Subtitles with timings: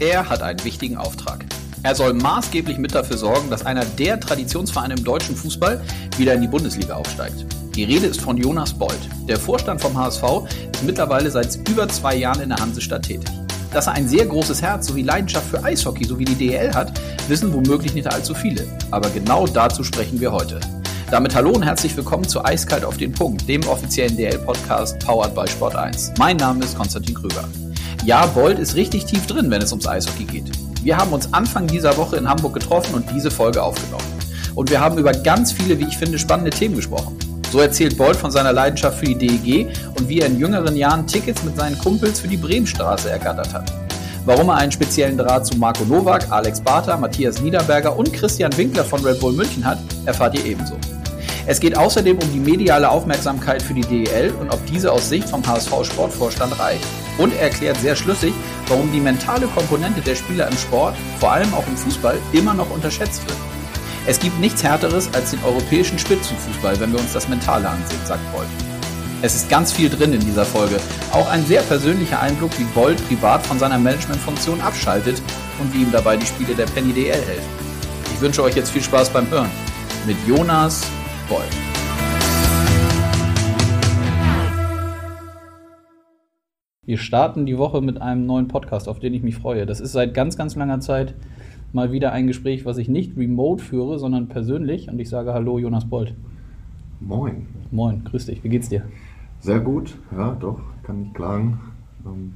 [0.00, 1.44] Er hat einen wichtigen Auftrag.
[1.82, 5.78] Er soll maßgeblich mit dafür sorgen, dass einer der Traditionsvereine im deutschen Fußball
[6.16, 7.44] wieder in die Bundesliga aufsteigt.
[7.74, 8.98] Die Rede ist von Jonas Bold.
[9.28, 10.22] Der Vorstand vom HSV
[10.72, 13.28] ist mittlerweile seit über zwei Jahren in der Hansestadt tätig.
[13.74, 16.98] Dass er ein sehr großes Herz sowie Leidenschaft für Eishockey sowie die DL hat,
[17.28, 18.66] wissen womöglich nicht allzu viele.
[18.90, 20.60] Aber genau dazu sprechen wir heute.
[21.10, 25.46] Damit hallo und herzlich willkommen zu Eiskalt auf den Punkt, dem offiziellen DL-Podcast powered by
[25.46, 26.14] Sport 1.
[26.18, 27.44] Mein Name ist Konstantin Krüger.
[28.10, 30.50] Ja, Bold ist richtig tief drin, wenn es ums Eishockey geht.
[30.82, 34.02] Wir haben uns Anfang dieser Woche in Hamburg getroffen und diese Folge aufgenommen.
[34.56, 37.16] Und wir haben über ganz viele, wie ich finde, spannende Themen gesprochen.
[37.52, 41.06] So erzählt Bold von seiner Leidenschaft für die DEG und wie er in jüngeren Jahren
[41.06, 43.72] Tickets mit seinen Kumpels für die Bremenstraße ergattert hat.
[44.24, 48.82] Warum er einen speziellen Draht zu Marco Nowak, Alex Barter, Matthias Niederberger und Christian Winkler
[48.82, 50.74] von Red Bull München hat, erfahrt ihr ebenso.
[51.46, 55.28] Es geht außerdem um die mediale Aufmerksamkeit für die DEL und ob diese aus Sicht
[55.28, 56.84] vom HSV Sportvorstand reicht.
[57.18, 58.32] Und er erklärt sehr schlüssig,
[58.68, 62.70] warum die mentale Komponente der Spieler im Sport, vor allem auch im Fußball, immer noch
[62.70, 63.38] unterschätzt wird.
[64.06, 68.32] Es gibt nichts Härteres als den europäischen Spitzenfußball, wenn wir uns das Mentale ansehen, sagt
[68.32, 68.48] Bold.
[69.22, 70.80] Es ist ganz viel drin in dieser Folge.
[71.12, 75.20] Auch ein sehr persönlicher Einblick, wie Bold privat von seiner Managementfunktion abschaltet
[75.58, 77.50] und wie ihm dabei die Spiele der Penny DL helfen.
[78.14, 79.50] Ich wünsche euch jetzt viel Spaß beim Hören.
[80.06, 80.82] Mit Jonas
[81.28, 81.69] Bold.
[86.90, 89.64] Wir starten die Woche mit einem neuen Podcast, auf den ich mich freue.
[89.64, 91.14] Das ist seit ganz, ganz langer Zeit
[91.72, 94.88] mal wieder ein Gespräch, was ich nicht remote führe, sondern persönlich.
[94.88, 96.16] Und ich sage Hallo, Jonas Bold.
[96.98, 97.46] Moin.
[97.70, 98.42] Moin, grüß dich.
[98.42, 98.82] Wie geht's dir?
[99.38, 101.60] Sehr gut, ja, doch, kann nicht klagen.
[102.04, 102.32] Ähm,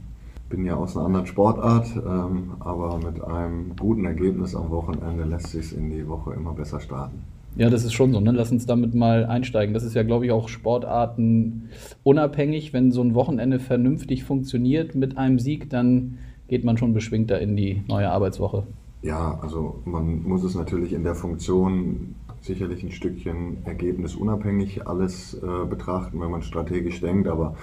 [0.48, 5.48] bin ja aus einer anderen Sportart, ähm, aber mit einem guten Ergebnis am Wochenende lässt
[5.48, 7.25] sich in die Woche immer besser starten.
[7.56, 8.20] Ja, das ist schon so.
[8.20, 8.33] Ne?
[8.33, 9.74] Lass uns damit mal einsteigen.
[9.74, 11.69] Das ist ja, glaube ich, auch Sportarten
[12.02, 12.72] unabhängig.
[12.72, 17.56] Wenn so ein Wochenende vernünftig funktioniert mit einem Sieg, dann geht man schon beschwingter in
[17.56, 18.66] die neue Arbeitswoche.
[19.02, 25.66] Ja, also man muss es natürlich in der Funktion sicherlich ein Stückchen ergebnisunabhängig alles äh,
[25.66, 27.56] betrachten, wenn man strategisch denkt, aber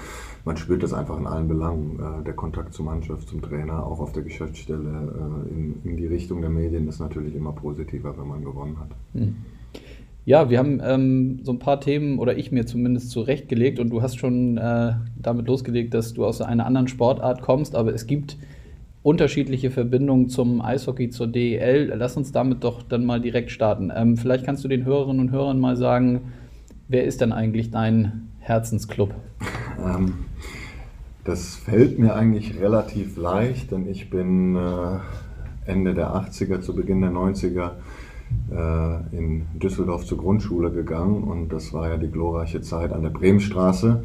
[0.43, 1.99] man spürt das einfach in allen Belangen.
[1.99, 6.07] Äh, der Kontakt zur Mannschaft, zum Trainer, auch auf der Geschäftsstelle, äh, in, in, die
[6.07, 8.89] Richtung der Medien ist natürlich immer positiver, wenn man gewonnen hat.
[9.13, 9.35] Mhm.
[10.23, 14.01] Ja, wir haben ähm, so ein paar Themen, oder ich mir zumindest zurechtgelegt, und du
[14.01, 18.37] hast schon äh, damit losgelegt, dass du aus einer anderen Sportart kommst, aber es gibt
[19.03, 21.91] unterschiedliche Verbindungen zum Eishockey, zur DEL.
[21.95, 23.91] Lass uns damit doch dann mal direkt starten.
[23.95, 26.21] Ähm, vielleicht kannst du den Hörerinnen und Hörern mal sagen,
[26.87, 29.13] wer ist denn eigentlich dein Herzensclub?
[29.83, 30.13] Ähm,
[31.23, 34.99] das fällt mir eigentlich relativ leicht, denn ich bin äh,
[35.65, 37.71] Ende der 80er, zu Beginn der 90er
[38.51, 43.09] äh, in Düsseldorf zur Grundschule gegangen und das war ja die glorreiche Zeit an der
[43.09, 44.03] Bremenstraße,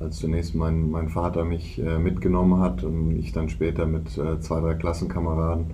[0.00, 4.40] als zunächst mein, mein Vater mich äh, mitgenommen hat und ich dann später mit äh,
[4.40, 5.66] zwei, drei Klassenkameraden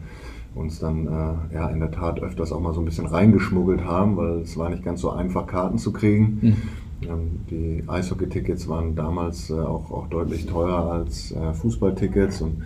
[0.54, 4.16] uns dann äh, ja in der Tat öfters auch mal so ein bisschen reingeschmuggelt haben,
[4.16, 6.38] weil es war nicht ganz so einfach, Karten zu kriegen.
[6.40, 6.56] Mhm.
[7.02, 12.62] Ähm, die Eishockey-Tickets waren damals äh, auch, auch deutlich teurer als äh, Fußballtickets und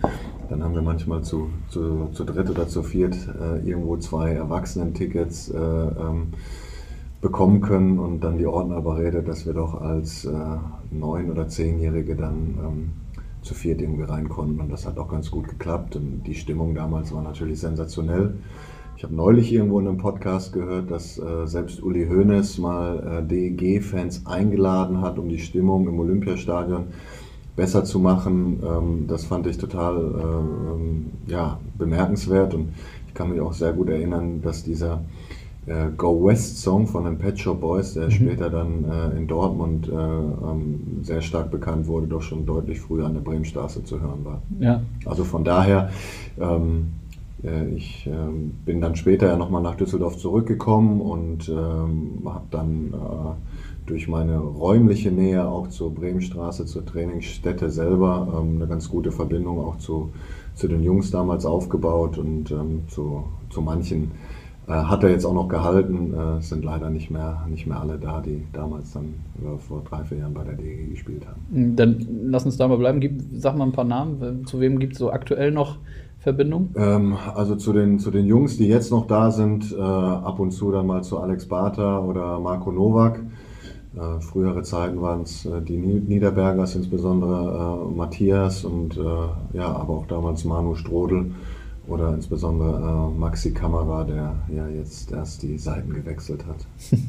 [0.49, 5.49] dann haben wir manchmal zu, zu, zu dritt oder zu viert äh, irgendwo zwei Erwachsenen-Tickets
[5.49, 6.33] äh, ähm,
[7.21, 10.33] bekommen können und dann die Ordnerberede, dass wir doch als äh,
[10.91, 12.89] neun- oder zehnjährige dann ähm,
[13.41, 16.73] zu viert irgendwie rein konnten und das hat auch ganz gut geklappt und die Stimmung
[16.75, 18.33] damals war natürlich sensationell.
[18.97, 23.25] Ich habe neulich irgendwo in einem Podcast gehört, dass äh, selbst Uli Hoeneß mal äh,
[23.25, 26.87] DEG-Fans eingeladen hat, um die Stimmung im Olympiastadion
[27.59, 28.63] besser zu machen.
[28.63, 32.69] Ähm, das fand ich total äh, ja, bemerkenswert und
[33.07, 35.01] ich kann mich auch sehr gut erinnern, dass dieser
[35.65, 38.11] äh, Go West Song von den Pet Shop Boys, der mhm.
[38.11, 43.05] später dann äh, in Dortmund äh, ähm, sehr stark bekannt wurde, doch schon deutlich früher
[43.05, 44.41] an der Bremenstraße zu hören war.
[44.61, 44.81] Ja.
[45.03, 45.89] Also von daher,
[46.39, 46.93] ähm,
[47.43, 52.93] äh, ich ähm, bin dann später ja nochmal nach Düsseldorf zurückgekommen und ähm, habe dann
[52.93, 53.48] äh,
[53.89, 59.59] durch meine räumliche Nähe auch zur Bremenstraße, zur Trainingsstätte selber, ähm, eine ganz gute Verbindung
[59.59, 60.11] auch zu,
[60.53, 64.11] zu den Jungs damals aufgebaut und ähm, zu, zu manchen
[64.67, 67.97] äh, hat er jetzt auch noch gehalten, äh, sind leider nicht mehr, nicht mehr alle
[67.97, 71.41] da, die damals dann äh, vor drei, vier Jahren bei der DG gespielt haben.
[71.51, 72.99] Hm, dann lass uns da mal bleiben.
[72.99, 74.45] Gib, sag mal ein paar Namen.
[74.45, 75.77] Zu wem gibt es so aktuell noch
[76.19, 76.69] Verbindung?
[76.75, 80.51] Ähm, also zu den, zu den Jungs, die jetzt noch da sind, äh, ab und
[80.51, 83.21] zu dann mal zu Alex Barter oder Marco Nowak.
[83.95, 89.95] Äh, frühere Zeiten waren es äh, die Niederbergers, insbesondere äh, Matthias und äh, ja, aber
[89.95, 91.31] auch damals Manu Strodel
[91.87, 96.67] oder insbesondere äh, Maxi Kamera, der ja jetzt erst die Seiten gewechselt hat.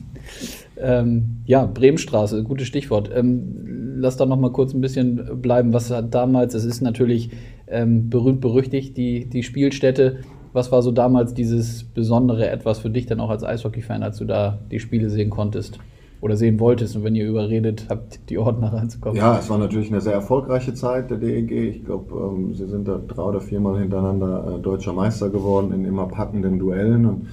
[0.79, 3.11] ähm, ja, Bremenstraße, gutes Stichwort.
[3.15, 5.75] Ähm, lass da noch mal kurz ein bisschen bleiben.
[5.75, 7.31] Was hat damals, es ist natürlich
[7.67, 10.21] ähm, berühmt berüchtigt, die, die Spielstätte.
[10.53, 14.25] Was war so damals dieses besondere etwas für dich dann auch als Eishockey-Fan, als du
[14.25, 15.79] da die Spiele sehen konntest?
[16.21, 19.17] Oder sehen wolltest und wenn ihr überredet habt, die Ordner reinzukommen.
[19.17, 21.51] Ja, es war natürlich eine sehr erfolgreiche Zeit der DEG.
[21.51, 25.85] Ich glaube, ähm, sie sind da drei oder viermal hintereinander äh, deutscher Meister geworden in
[25.85, 27.07] immer packenden Duellen.
[27.07, 27.29] Und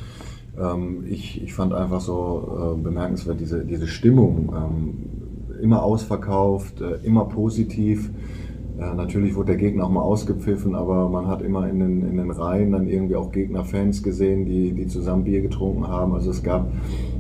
[0.58, 4.54] ähm, ich, ich fand einfach so äh, bemerkenswert diese, diese Stimmung.
[4.56, 8.10] Ähm, immer ausverkauft, äh, immer positiv.
[8.80, 12.18] Ja, natürlich wurde der Gegner auch mal ausgepfiffen, aber man hat immer in den, in
[12.18, 16.14] den Reihen dann irgendwie auch Gegnerfans gesehen, die, die zusammen Bier getrunken haben.
[16.14, 16.72] Also es gab,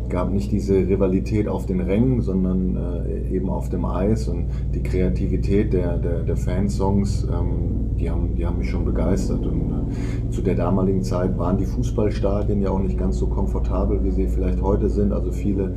[0.07, 4.45] gab nicht diese Rivalität auf den Rängen, sondern äh, eben auf dem Eis und
[4.75, 9.43] die Kreativität der, der, der Fansongs, ähm, die, haben, die haben mich schon begeistert.
[9.43, 14.03] Und äh, zu der damaligen Zeit waren die Fußballstadien ja auch nicht ganz so komfortabel,
[14.03, 15.11] wie sie vielleicht heute sind.
[15.11, 15.73] Also viele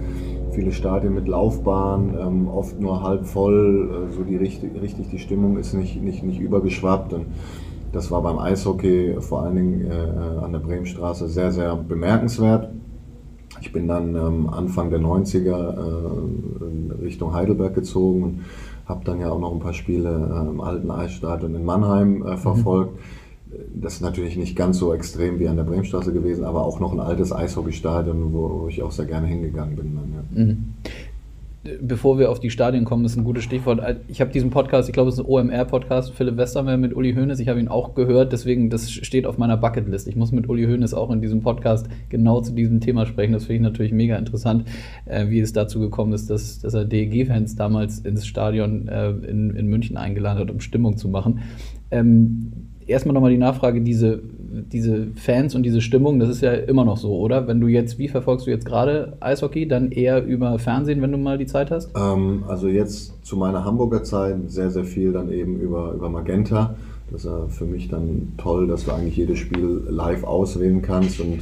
[0.53, 5.19] viele Stadien mit Laufbahn, ähm, oft nur halb voll, äh, so die richtig, richtig die
[5.19, 7.13] Stimmung ist nicht, nicht, nicht übergeschwappt.
[7.13, 7.27] Und
[7.93, 12.71] das war beim Eishockey vor allen Dingen äh, an der Bremenstraße sehr, sehr bemerkenswert.
[13.61, 18.41] Ich bin dann ähm, Anfang der 90er äh, Richtung Heidelberg gezogen und
[18.87, 22.37] habe dann ja auch noch ein paar Spiele äh, im alten Eisstadion in Mannheim äh,
[22.37, 22.95] verfolgt.
[22.95, 23.20] Mhm
[23.75, 26.93] das ist natürlich nicht ganz so extrem wie an der Bremstraße gewesen, aber auch noch
[26.93, 29.97] ein altes Eishockeystadion, wo, ich auch sehr gerne hingegangen bin.
[29.97, 30.45] Dann, ja.
[30.45, 30.75] mhm.
[31.83, 33.83] Bevor wir auf die Stadien kommen, ist ein gutes Stichwort.
[34.09, 37.39] Ich habe diesen Podcast, ich glaube, es ist ein OMR-Podcast, Philipp Westermeier mit Uli Hoeneß.
[37.39, 40.09] Ich habe ihn auch gehört, deswegen, das steht auf meiner Bucketlist.
[40.09, 43.35] Ich muss mit Uli Hoeneß auch in diesem Podcast genau zu diesem Thema sprechen.
[43.35, 44.65] Das finde ich natürlich mega interessant,
[45.05, 49.51] äh, wie es dazu gekommen ist, dass, dass er DEG-Fans damals ins Stadion äh, in,
[49.51, 51.41] in München eingeladen hat, um Stimmung zu machen.
[51.91, 54.21] Ähm, erstmal nochmal die Nachfrage, diese,
[54.73, 57.47] diese Fans und diese Stimmung, das ist ja immer noch so, oder?
[57.47, 59.67] Wenn du jetzt, wie verfolgst du jetzt gerade Eishockey?
[59.67, 61.91] Dann eher über Fernsehen, wenn du mal die Zeit hast?
[61.97, 66.75] Ähm, also jetzt zu meiner Hamburger Zeit sehr, sehr viel dann eben über, über Magenta.
[67.11, 71.41] Das ist für mich dann toll, dass du eigentlich jedes Spiel live auswählen kannst und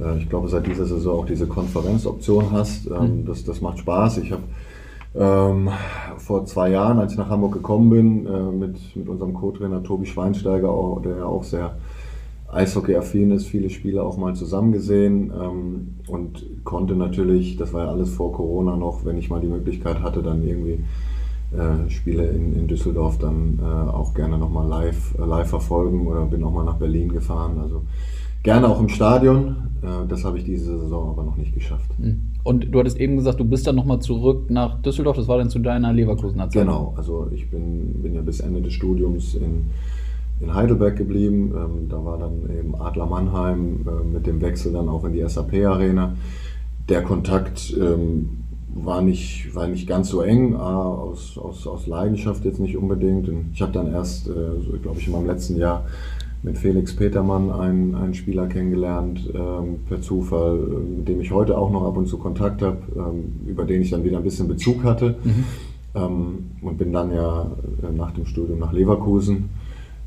[0.00, 2.86] äh, ich glaube, seit dieser Saison auch diese Konferenzoption hast.
[2.86, 3.26] Ähm, mhm.
[3.26, 4.18] das, das macht Spaß.
[4.18, 4.42] Ich habe
[5.14, 5.70] ähm,
[6.18, 10.06] vor zwei Jahren, als ich nach Hamburg gekommen bin, äh, mit, mit unserem Co-Trainer Tobi
[10.06, 11.76] Schweinsteiger, auch, der ja auch sehr
[12.50, 17.90] Eishockey-affin ist, viele Spiele auch mal zusammen gesehen ähm, und konnte natürlich, das war ja
[17.90, 20.82] alles vor Corona noch, wenn ich mal die Möglichkeit hatte, dann irgendwie
[21.52, 26.24] äh, Spiele in, in Düsseldorf dann äh, auch gerne nochmal live, äh, live verfolgen oder
[26.26, 27.58] bin auch mal nach Berlin gefahren.
[27.62, 27.82] Also
[28.42, 29.56] gerne auch im Stadion.
[29.82, 31.90] Äh, das habe ich diese Saison aber noch nicht geschafft.
[31.98, 32.32] Hm.
[32.44, 35.16] Und du hattest eben gesagt, du bist dann nochmal zurück nach Düsseldorf.
[35.16, 36.62] Das war dann zu deiner Leverkusener Zeit.
[36.62, 39.66] Genau, also ich bin, bin ja bis Ende des Studiums in,
[40.40, 41.52] in Heidelberg geblieben.
[41.54, 45.26] Ähm, da war dann eben Adler Mannheim äh, mit dem Wechsel dann auch in die
[45.26, 46.14] SAP-Arena.
[46.88, 48.30] Der Kontakt ähm,
[48.74, 53.28] war, nicht, war nicht ganz so eng, aus, aus, aus Leidenschaft jetzt nicht unbedingt.
[53.52, 55.84] Ich habe dann erst, äh, glaube ich, in meinem letzten Jahr
[56.42, 61.58] mit Felix Petermann einen, einen Spieler kennengelernt, ähm, per Zufall, äh, mit dem ich heute
[61.58, 64.48] auch noch ab und zu Kontakt habe, ähm, über den ich dann wieder ein bisschen
[64.48, 65.16] Bezug hatte.
[65.24, 65.44] Mhm.
[65.94, 67.50] Ähm, und bin dann ja
[67.82, 69.48] äh, nach dem Studium nach Leverkusen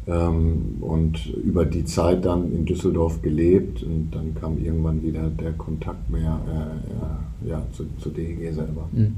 [0.07, 5.51] ähm, und über die Zeit dann in Düsseldorf gelebt und dann kam irgendwann wieder der
[5.53, 8.87] Kontakt mehr äh, ja, zu, zu DEG selber.
[8.91, 9.15] Mhm.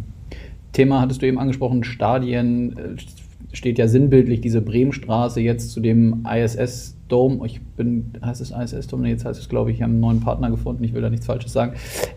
[0.72, 6.26] Thema hattest du eben angesprochen, Stadien, äh, steht ja sinnbildlich diese Bremenstraße jetzt zu dem
[6.26, 7.46] ISS Dome.
[7.46, 9.08] Ich bin, heißt es ISS Dome?
[9.08, 10.84] Jetzt heißt es, glaube ich, ich habe einen neuen Partner gefunden.
[10.84, 11.74] Ich will da nichts Falsches sagen.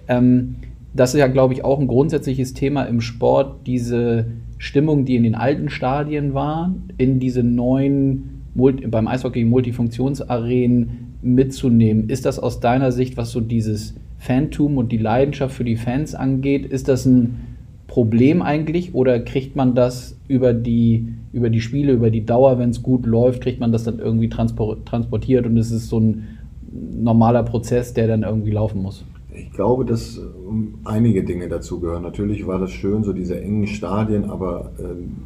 [0.09, 0.57] Ähm,
[0.95, 5.25] das ist ja, glaube ich, auch ein grundsätzliches Thema im Sport, diese Stimmung, die in
[5.25, 12.09] den alten Stadien war, in diese neuen, beim Eishockey Multifunktionsarenen mitzunehmen.
[12.09, 16.15] Ist das aus deiner Sicht, was so dieses Fantum und die Leidenschaft für die Fans
[16.15, 17.56] angeht, ist das ein
[17.87, 22.71] Problem eigentlich oder kriegt man das über die über die Spiele, über die Dauer, wenn
[22.71, 26.39] es gut läuft, kriegt man das dann irgendwie transportiert und es ist so ein
[26.73, 29.05] normaler Prozess, der dann irgendwie laufen muss.
[29.35, 32.03] Ich glaube, dass ähm, einige Dinge dazu gehören.
[32.03, 35.17] Natürlich war das schön, so diese engen Stadien, aber ähm,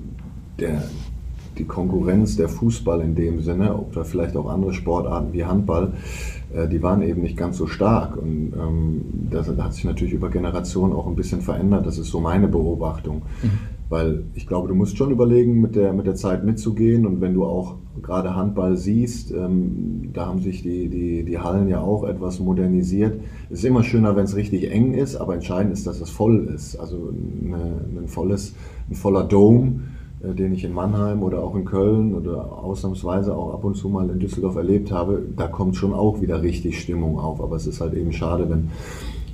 [0.59, 0.83] der,
[1.59, 6.40] die Konkurrenz, der Fußball in dem Sinne, oder vielleicht auch andere Sportarten wie Handball, äh,
[6.69, 8.17] die waren eben nicht ganz so stark.
[8.17, 11.87] Und ähm, das hat sich natürlich über Generationen auch ein bisschen verändert.
[11.87, 13.23] Das ist so meine Beobachtung.
[13.43, 13.51] Mhm.
[13.89, 17.07] Weil ich glaube, du musst schon überlegen, mit der, mit der Zeit mitzugehen.
[17.07, 21.69] Und wenn du auch gerade Handball siehst, ähm, da haben sich die, die, die Hallen
[21.69, 23.21] ja auch etwas modernisiert.
[23.49, 26.49] Es ist immer schöner, wenn es richtig eng ist, aber entscheidend ist, dass es voll
[26.55, 26.77] ist.
[26.77, 27.13] Also
[27.45, 28.55] eine, ein, volles,
[28.89, 33.55] ein voller Dome, äh, den ich in Mannheim oder auch in Köln oder ausnahmsweise auch
[33.55, 37.19] ab und zu mal in Düsseldorf erlebt habe, da kommt schon auch wieder richtig Stimmung
[37.19, 37.41] auf.
[37.41, 38.71] Aber es ist halt eben schade, wenn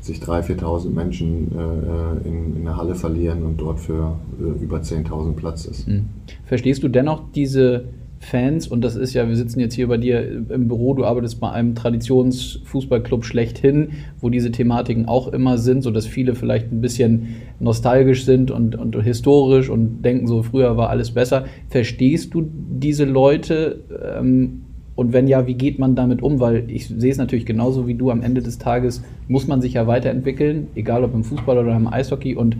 [0.00, 4.62] sich 3.000, 4.000 Menschen äh, äh, in, in der Halle verlieren und dort für äh,
[4.62, 5.88] über 10.000 Platz ist.
[5.88, 6.08] Mhm.
[6.44, 7.86] Verstehst du dennoch diese
[8.26, 11.38] Fans, und das ist ja, wir sitzen jetzt hier bei dir im Büro, du arbeitest
[11.38, 13.90] bei einem Traditionsfußballclub schlechthin,
[14.20, 19.00] wo diese Thematiken auch immer sind, sodass viele vielleicht ein bisschen nostalgisch sind und, und
[19.00, 21.44] historisch und denken so, früher war alles besser.
[21.68, 23.84] Verstehst du diese Leute?
[24.18, 24.62] Ähm,
[24.96, 26.40] und wenn ja, wie geht man damit um?
[26.40, 28.10] Weil ich sehe es natürlich genauso wie du.
[28.10, 31.86] Am Ende des Tages muss man sich ja weiterentwickeln, egal ob im Fußball oder im
[31.86, 32.34] Eishockey.
[32.34, 32.56] Und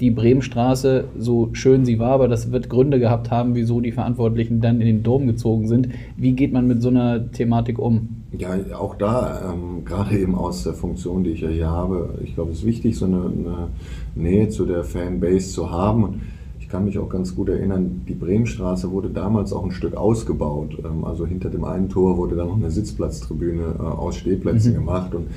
[0.00, 4.60] die Bremenstraße, so schön sie war, aber das wird Gründe gehabt haben, wieso die Verantwortlichen
[4.60, 5.88] dann in den Dom gezogen sind.
[6.16, 8.08] Wie geht man mit so einer Thematik um?
[8.36, 12.34] Ja, auch da, ähm, gerade eben aus der Funktion, die ich ja hier habe, ich
[12.34, 13.68] glaube, es ist wichtig, so eine, eine
[14.14, 16.04] Nähe zu der Fanbase zu haben.
[16.04, 16.20] Und
[16.60, 20.76] ich kann mich auch ganz gut erinnern, die Bremenstraße wurde damals auch ein Stück ausgebaut.
[20.84, 24.76] Ähm, also hinter dem einen Tor wurde dann noch eine Sitzplatztribüne äh, aus Stehplätzen mhm.
[24.76, 25.14] gemacht.
[25.14, 25.28] Und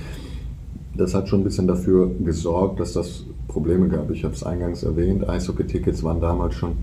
[0.99, 4.11] das hat schon ein bisschen dafür gesorgt, dass das Probleme gab.
[4.11, 6.73] Ich habe es eingangs erwähnt, Eishockey-Tickets waren damals schon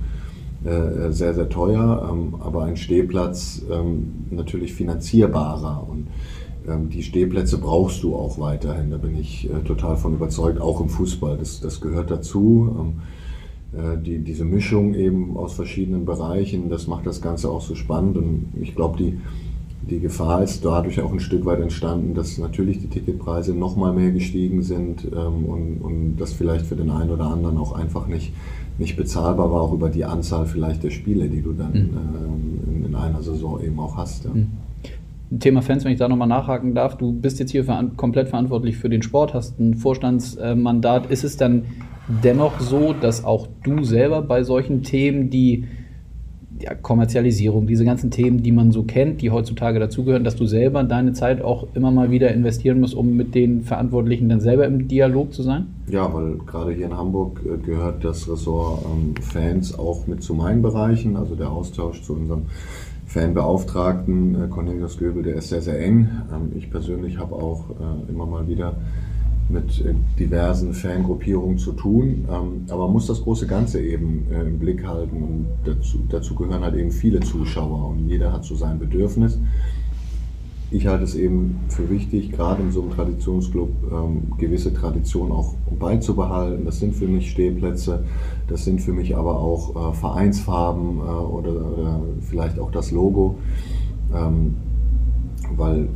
[0.65, 5.87] äh, sehr, sehr teuer, ähm, aber ein Stehplatz ähm, natürlich finanzierbarer.
[5.89, 6.09] Und
[6.67, 10.81] ähm, die Stehplätze brauchst du auch weiterhin, da bin ich äh, total von überzeugt, auch
[10.81, 11.37] im Fußball.
[11.37, 12.95] Das, das gehört dazu.
[13.73, 18.17] Äh, die, diese Mischung eben aus verschiedenen Bereichen, das macht das Ganze auch so spannend.
[18.17, 19.19] Und ich glaube, die
[19.89, 23.93] die Gefahr ist dadurch auch ein Stück weit entstanden, dass natürlich die Ticketpreise noch mal
[23.93, 28.09] mehr gestiegen sind ähm, und, und das vielleicht für den einen oder anderen auch einfach
[28.09, 28.33] nicht,
[28.79, 31.77] nicht bezahlbar war, auch über die Anzahl vielleicht der Spiele, die du dann mhm.
[31.77, 34.25] ähm, in, in, einer Saison eben auch hast.
[34.25, 34.31] Ja.
[34.33, 34.49] Mhm.
[35.39, 38.77] Thema Fans, wenn ich da nochmal nachhaken darf, du bist jetzt hier ver komplett verantwortlich
[38.77, 41.11] für den Sport, hast ein Vorstandsmandat.
[41.11, 41.65] Ist es dann
[42.23, 45.65] dennoch so, dass auch du selber bei solchen Themen, die
[46.61, 50.83] ja, Kommerzialisierung, diese ganzen Themen, die man so kennt, die heutzutage dazugehören, dass du selber
[50.85, 54.89] deine Zeit auch immer mal wieder investieren musst, um mit den Verantwortlichen dann selber im
[54.89, 55.67] Dialog zu sein?
[55.89, 60.35] Ja, weil gerade hier in Hamburg äh, gehört das Ressort ähm, Fans auch mit zu
[60.35, 62.43] meinen Bereichen, also der Austausch zu unserem
[63.07, 66.09] Fanbeauftragten äh, Cornelius Göbel, der ist sehr, sehr eng.
[66.33, 68.77] Ähm, ich persönlich habe auch äh, immer mal wieder
[69.49, 72.25] mit äh, diversen Fangruppierungen zu tun.
[72.31, 75.23] Ähm, aber man muss das große Ganze eben äh, im Blick halten.
[75.23, 79.39] Und dazu, dazu gehören halt eben viele Zuschauer und jeder hat so sein Bedürfnis.
[80.73, 85.55] Ich halte es eben für wichtig, gerade in so einem Traditionsclub ähm, gewisse Traditionen auch
[85.79, 86.65] beizubehalten.
[86.65, 88.05] Das sind für mich Stehplätze,
[88.49, 93.37] das sind für mich aber auch äh, Vereinsfarben oder, vielleicht auch das Logo,
[94.13, 94.57] ähm,
[95.57, 95.89] weil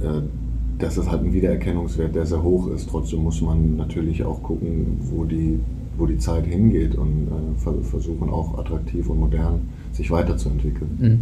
[0.80, 2.88] das ist halt ein Wiedererkennungswert, der sehr hoch ist.
[2.88, 5.60] Trotzdem muss man natürlich auch gucken, wo die,
[5.96, 10.98] wo die Zeit hingeht und äh, versuchen auch attraktiv und modern sich weiterzuentwickeln.
[10.98, 11.18] Mhm.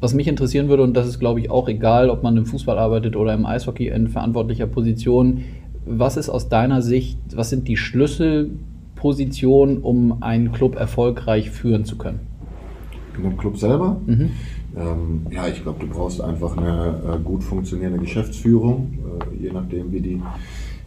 [0.00, 2.78] Was mich interessieren würde, und das ist, glaube ich, auch egal, ob man im Fußball
[2.78, 5.42] arbeitet oder im Eishockey in verantwortlicher Position,
[5.84, 11.98] was ist aus deiner Sicht, was sind die Schlüsselpositionen, um einen Club erfolgreich führen zu
[11.98, 12.20] können?
[13.16, 14.00] In dem Club selber?
[14.06, 14.30] Mhm.
[14.76, 19.92] Ähm, ja, ich glaube, du brauchst einfach eine äh, gut funktionierende Geschäftsführung, äh, je nachdem,
[19.92, 20.22] wie, die,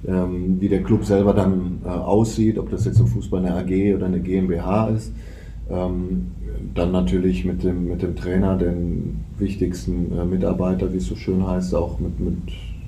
[0.07, 3.95] ähm, wie der Club selber dann äh, aussieht, ob das jetzt im Fußball eine AG
[3.95, 5.11] oder eine GmbH ist.
[5.69, 6.27] Ähm,
[6.75, 11.45] dann natürlich mit dem, mit dem Trainer, den wichtigsten äh, Mitarbeiter, wie es so schön
[11.45, 12.37] heißt, auch mit, mit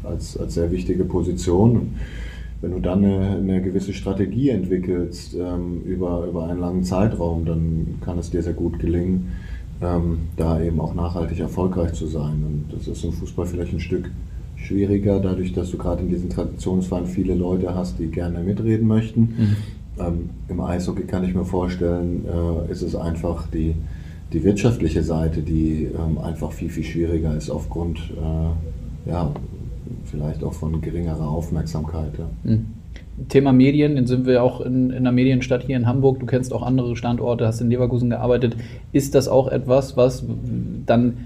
[0.04, 1.96] als, als sehr wichtige Position.
[2.62, 7.96] wenn du dann eine, eine gewisse Strategie entwickelst ähm, über, über einen langen Zeitraum, dann
[8.02, 9.32] kann es dir sehr gut gelingen,
[9.82, 12.44] ähm, da eben auch nachhaltig erfolgreich zu sein.
[12.46, 14.12] Und das ist im Fußball vielleicht ein Stück
[14.56, 19.22] schwieriger, dadurch, dass du gerade in diesen Traditionsvereinen viele Leute hast, die gerne mitreden möchten.
[19.22, 19.56] Mhm.
[20.00, 23.76] Ähm, Im Eishockey kann ich mir vorstellen, äh, ist es einfach die,
[24.34, 29.32] die wirtschaftliche Seite, die ähm, einfach viel, viel schwieriger ist aufgrund, äh, ja,
[30.06, 32.18] vielleicht auch von geringerer Aufmerksamkeit.
[32.18, 32.30] Ja.
[32.44, 32.75] Mhm.
[33.30, 36.20] Thema Medien, dann sind wir auch in, in einer Medienstadt hier in Hamburg.
[36.20, 38.58] Du kennst auch andere Standorte, hast in Leverkusen gearbeitet.
[38.92, 40.26] Ist das auch etwas, was
[40.86, 41.18] dann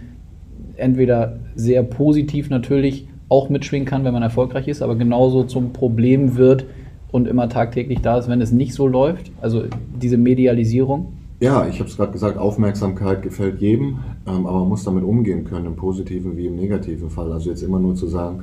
[0.75, 6.35] entweder sehr positiv natürlich auch mitschwingen kann, wenn man erfolgreich ist, aber genauso zum Problem
[6.37, 6.65] wird
[7.11, 9.31] und immer tagtäglich da ist, wenn es nicht so läuft?
[9.41, 9.63] Also
[10.01, 11.13] diese Medialisierung?
[11.41, 15.45] Ja, ich habe es gerade gesagt, Aufmerksamkeit gefällt jedem, ähm, aber man muss damit umgehen
[15.45, 17.31] können, im positiven wie im negativen Fall.
[17.31, 18.41] Also jetzt immer nur zu sagen,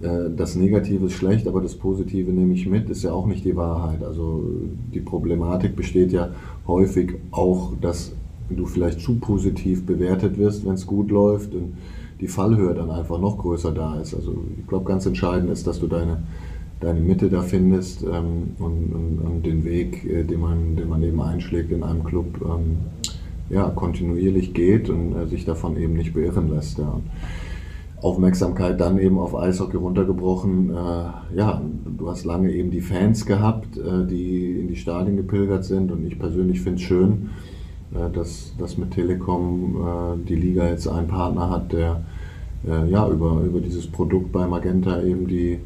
[0.00, 3.56] das Negative ist schlecht, aber das Positive nehme ich mit, ist ja auch nicht die
[3.56, 4.02] Wahrheit.
[4.02, 4.44] Also
[4.92, 6.30] die Problematik besteht ja
[6.66, 8.12] häufig auch, dass
[8.50, 11.74] du vielleicht zu positiv bewertet wirst, wenn es gut läuft und
[12.20, 14.14] die Fallhöhe dann einfach noch größer da ist.
[14.14, 16.22] Also ich glaube, ganz entscheidend ist, dass du deine,
[16.80, 21.02] deine Mitte da findest ähm, und, und, und, den Weg, äh, den, man, den man
[21.02, 22.76] eben einschlägt in einem Club, ähm,
[23.50, 26.78] ja, kontinuierlich geht und äh, sich davon eben nicht beirren lässt.
[26.78, 27.00] Ja.
[28.06, 30.70] Aufmerksamkeit dann eben auf Eishockey runtergebrochen.
[30.70, 31.60] Äh, ja,
[31.98, 36.06] du hast lange eben die Fans gehabt, äh, die in die Stadien gepilgert sind und
[36.06, 37.30] ich persönlich finde es schön,
[37.92, 42.04] äh, dass, dass mit Telekom äh, die Liga jetzt einen Partner hat, der
[42.66, 45.58] äh, ja, über, über dieses Produkt bei Magenta eben die,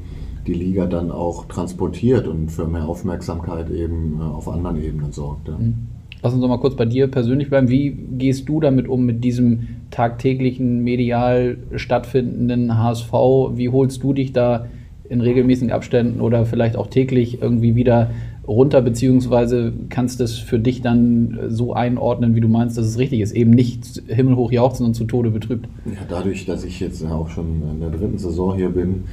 [0.46, 5.48] die Liga dann auch transportiert und für mehr Aufmerksamkeit eben auf anderen Ebenen sorgt.
[5.48, 5.58] Ja.
[5.58, 5.88] Mhm.
[6.22, 7.68] Lass uns doch mal kurz bei dir persönlich bleiben.
[7.68, 13.12] Wie gehst du damit um, mit diesem tagtäglichen medial stattfindenden HSV?
[13.54, 14.66] Wie holst du dich da
[15.08, 18.10] in regelmäßigen Abständen oder vielleicht auch täglich irgendwie wieder
[18.46, 22.98] runter, beziehungsweise kannst du es für dich dann so einordnen, wie du meinst, dass es
[22.98, 23.32] richtig ist.
[23.32, 25.68] Eben nicht himmelhoch jauchzen und zu Tode betrübt.
[25.86, 29.04] Ja, dadurch, dass ich jetzt auch schon in der dritten Saison hier bin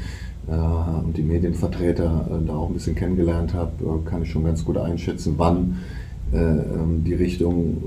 [0.47, 0.51] äh,
[1.05, 4.63] und die Medienvertreter äh, da auch ein bisschen kennengelernt habe, äh, kann ich schon ganz
[4.63, 5.77] gut einschätzen, wann
[6.31, 7.83] die Richtung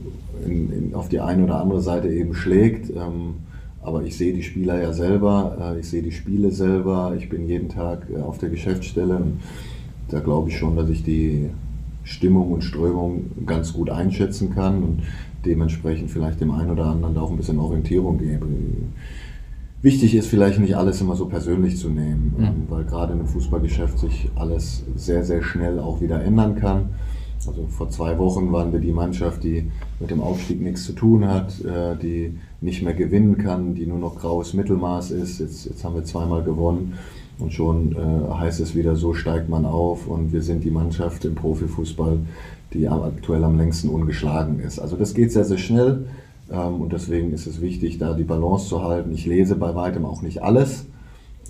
[0.47, 2.91] in, in, auf die eine oder andere Seite eben schlägt.
[2.91, 3.35] Ähm,
[3.83, 7.47] aber ich sehe die Spieler ja selber, äh, ich sehe die Spiele selber, ich bin
[7.47, 9.17] jeden Tag äh, auf der Geschäftsstelle.
[9.17, 9.41] Und,
[10.09, 11.51] da glaube ich schon, dass ich die
[12.03, 15.03] Stimmung und Strömung ganz gut einschätzen kann und
[15.45, 18.47] dementsprechend vielleicht dem einen oder anderen da auch ein bisschen Orientierung gebe.
[19.83, 22.71] Wichtig ist vielleicht nicht alles immer so persönlich zu nehmen, mhm.
[22.71, 26.91] weil gerade im Fußballgeschäft sich alles sehr, sehr schnell auch wieder ändern kann.
[27.47, 31.27] Also vor zwei Wochen waren wir die Mannschaft, die mit dem Aufstieg nichts zu tun
[31.27, 35.41] hat, äh, die nicht mehr gewinnen kann, die nur noch graues Mittelmaß ist.
[35.41, 36.95] Jetzt, jetzt haben wir zweimal gewonnen.
[37.39, 41.25] Und schon äh, heißt es wieder, so steigt man auf und wir sind die Mannschaft
[41.25, 42.19] im Profifußball,
[42.75, 44.79] die aktuell am längsten ungeschlagen ist.
[44.79, 46.07] Also das geht sehr, sehr schnell
[46.53, 49.13] ähm, und deswegen ist es wichtig, da die Balance zu halten.
[49.13, 50.85] Ich lese bei weitem auch nicht alles,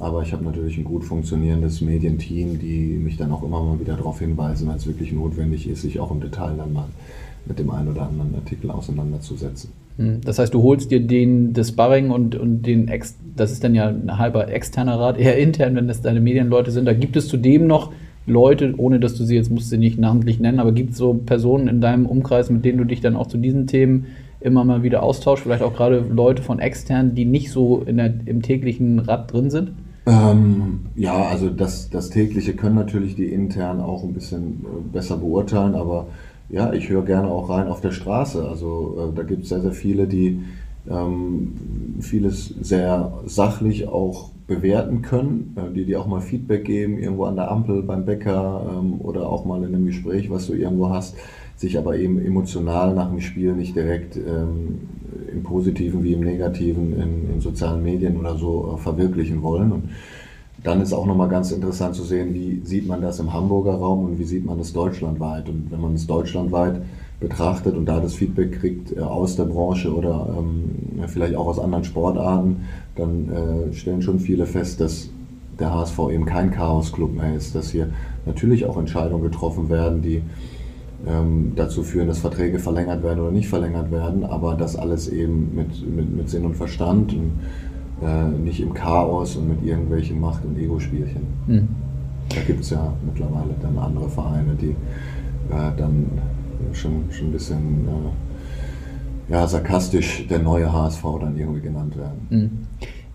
[0.01, 3.97] aber ich habe natürlich ein gut funktionierendes Medienteam, die mich dann auch immer mal wieder
[3.97, 6.87] darauf hinweisen, wenn es wirklich notwendig ist, sich auch im Detail dann mal
[7.47, 9.71] mit dem einen oder anderen Artikel auseinanderzusetzen.
[9.99, 10.21] Hm.
[10.25, 13.75] Das heißt, du holst dir den, das Sparring und, und den Ex, das ist dann
[13.75, 16.87] ja ein halber externer Rat, eher intern, wenn das deine Medienleute sind.
[16.87, 17.93] Da gibt es zudem noch
[18.27, 21.15] Leute, ohne dass du sie jetzt musst sie nicht namentlich nennen, aber gibt es so
[21.15, 24.07] Personen in deinem Umkreis, mit denen du dich dann auch zu diesen Themen
[24.41, 25.43] immer mal wieder austauschst?
[25.43, 29.73] Vielleicht auch gerade Leute von extern, die nicht so der, im täglichen Rad drin sind?
[30.11, 35.17] Ähm, ja, also das, das tägliche können natürlich die intern auch ein bisschen äh, besser
[35.19, 36.09] beurteilen, aber
[36.49, 38.47] ja, ich höre gerne auch rein auf der Straße.
[38.49, 40.43] Also äh, da gibt es sehr, sehr viele, die
[40.91, 41.53] ähm,
[42.01, 47.37] vieles sehr sachlich auch bewerten können, äh, die dir auch mal Feedback geben, irgendwo an
[47.37, 51.15] der Ampel beim Bäcker ähm, oder auch mal in einem Gespräch, was du irgendwo hast,
[51.55, 54.81] sich aber eben emotional nach dem Spiel nicht direkt ähm,
[55.33, 59.73] im Positiven wie im Negativen in, in sozialen Medien oder so äh, verwirklichen wollen.
[59.73, 59.91] Und
[60.63, 64.05] dann ist auch nochmal ganz interessant zu sehen, wie sieht man das im Hamburger Raum
[64.05, 65.49] und wie sieht man das deutschlandweit.
[65.49, 66.83] Und wenn man es deutschlandweit
[67.19, 71.59] betrachtet und da das Feedback kriegt äh, aus der Branche oder ähm, vielleicht auch aus
[71.59, 72.65] anderen Sportarten,
[72.97, 75.11] dann äh, stellen schon viele fest, dass
[75.59, 77.91] der HSV eben kein Chaos-Club mehr ist, dass hier
[78.27, 80.23] natürlich auch Entscheidungen getroffen werden, die
[81.07, 85.55] ähm, dazu führen, dass Verträge verlängert werden oder nicht verlängert werden, aber das alles eben
[85.55, 87.33] mit, mit, mit Sinn und Verstand und
[88.03, 91.23] äh, nicht im Chaos und mit irgendwelchen Macht- und Ego-Spielchen.
[91.47, 91.69] Mhm.
[92.29, 96.07] Da gibt es ja mittlerweile dann andere Vereine, die äh, dann
[96.73, 97.89] schon, schon ein bisschen
[99.29, 102.67] äh, ja, sarkastisch der neue HSV dann irgendwie genannt werden.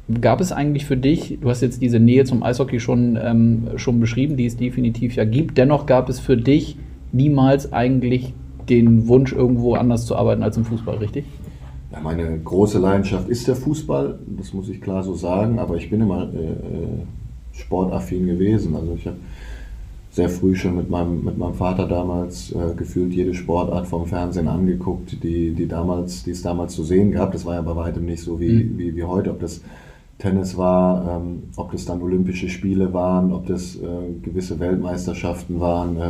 [0.08, 0.22] Mhm.
[0.22, 4.00] Gab es eigentlich für dich, du hast jetzt diese Nähe zum Eishockey schon, ähm, schon
[4.00, 6.78] beschrieben, die es definitiv ja gibt, dennoch gab es für dich
[7.16, 8.34] niemals eigentlich
[8.70, 11.26] den Wunsch, irgendwo anders zu arbeiten als im Fußball, richtig?
[11.92, 15.90] Ja, meine große Leidenschaft ist der Fußball, das muss ich klar so sagen, aber ich
[15.90, 17.06] bin immer äh, äh
[17.58, 18.76] sportaffin gewesen.
[18.76, 19.18] Also ich habe
[20.12, 24.48] sehr früh schon mit meinem, mit meinem Vater damals äh, gefühlt jede Sportart vom Fernsehen
[24.48, 27.32] angeguckt, die, die, damals, die es damals zu sehen gab.
[27.32, 28.78] Das war ja bei weitem nicht so wie, mhm.
[28.78, 29.62] wie, wie heute, ob das
[30.18, 33.80] Tennis war, ähm, ob das dann Olympische Spiele waren, ob das äh,
[34.22, 36.10] gewisse Weltmeisterschaften waren, äh,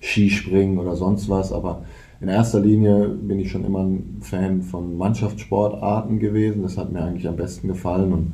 [0.00, 1.52] Skispringen oder sonst was.
[1.52, 1.82] Aber
[2.20, 6.62] in erster Linie bin ich schon immer ein Fan von Mannschaftssportarten gewesen.
[6.62, 8.32] Das hat mir eigentlich am besten gefallen und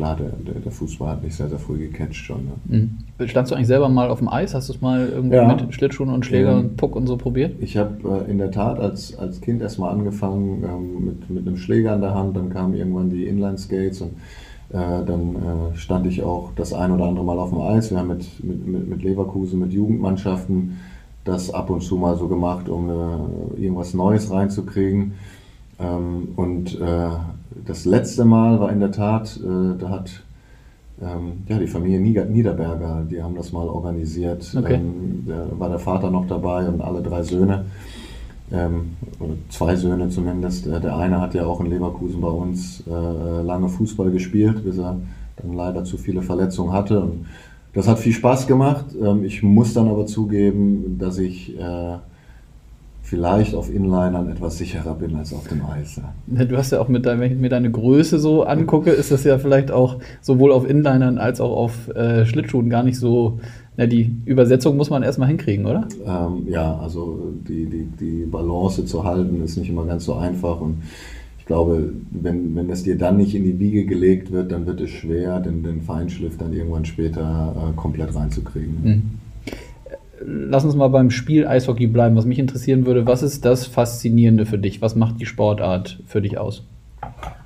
[0.00, 2.46] klar, der, der, der Fußball hat mich sehr, sehr früh gecatcht schon.
[2.68, 2.96] Ne?
[3.18, 3.28] Mhm.
[3.28, 4.54] Standst du eigentlich selber mal auf dem Eis?
[4.54, 5.46] Hast du es mal irgendwie ja.
[5.46, 7.56] mit Schlittschuhen und Schläger und Puck und so probiert?
[7.60, 11.58] Ich habe äh, in der Tat als, als Kind erstmal angefangen ähm, mit, mit einem
[11.58, 14.12] Schläger in der Hand, dann kamen irgendwann die Inline-Skates und
[14.72, 17.90] dann äh, stand ich auch das ein oder andere Mal auf dem Eis.
[17.90, 20.78] Wir haben mit, mit, mit, Leverkusen, mit Jugendmannschaften
[21.24, 25.14] das ab und zu mal so gemacht, um äh, irgendwas Neues reinzukriegen.
[25.78, 27.08] Ähm, und äh,
[27.66, 30.22] das letzte Mal war in der Tat, äh, da hat
[31.02, 34.54] ähm, ja, die Familie Niederberger, die haben das mal organisiert.
[34.56, 34.74] Okay.
[34.74, 37.66] Ähm, da war der Vater noch dabei und alle drei Söhne.
[38.52, 38.96] Ähm,
[39.48, 40.66] zwei Söhne zumindest.
[40.66, 44.78] Der, der, eine hat ja auch in Leverkusen bei uns äh, lange Fußball gespielt, bis
[44.78, 44.96] er
[45.36, 47.00] dann leider zu viele Verletzungen hatte.
[47.00, 47.26] Und
[47.74, 48.86] das hat viel Spaß gemacht.
[49.00, 51.98] Ähm, ich muss dann aber zugeben, dass ich äh,
[53.02, 56.00] vielleicht auf Inlinern etwas sicherer bin als auf dem Eis.
[56.28, 56.44] Ja.
[56.44, 59.24] Du hast ja auch mit deiner, wenn ich mir deine Größe so angucke, ist das
[59.24, 63.40] ja vielleicht auch sowohl auf Inlinern als auch auf äh, Schlittschuhen gar nicht so.
[63.80, 65.88] Na, die Übersetzung muss man erstmal hinkriegen, oder?
[66.04, 70.60] Ähm, ja, also die, die, die Balance zu halten ist nicht immer ganz so einfach
[70.60, 70.82] und
[71.38, 74.82] ich glaube, wenn, wenn es dir dann nicht in die Wiege gelegt wird, dann wird
[74.82, 78.76] es schwer, den, den Feinschliff dann irgendwann später äh, komplett reinzukriegen.
[78.82, 79.02] Mhm
[80.22, 82.14] lass uns mal beim Spiel Eishockey bleiben.
[82.14, 84.82] Was mich interessieren würde, was ist das Faszinierende für dich?
[84.82, 86.66] Was macht die Sportart für dich aus?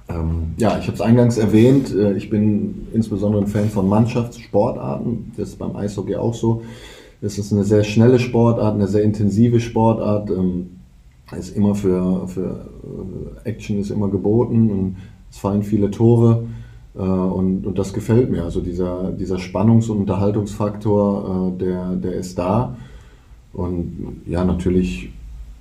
[0.09, 1.95] Ähm, ja, ich habe es eingangs erwähnt.
[1.95, 5.33] Äh, ich bin insbesondere ein Fan von Mannschaftssportarten.
[5.37, 6.63] Das ist beim Eishockey auch so.
[7.23, 10.31] Es ist eine sehr schnelle Sportart, eine sehr intensive Sportart.
[10.31, 10.71] Ähm,
[11.33, 12.69] ist immer für, für
[13.45, 14.97] äh, Action ist immer geboten und
[15.31, 16.47] es fallen viele Tore.
[16.95, 18.45] Äh, und, und das gefällt mir.
[18.45, 22.77] Also dieser, dieser Spannungs- und Unterhaltungsfaktor, äh, der, der ist da.
[23.53, 25.11] Und ja, natürlich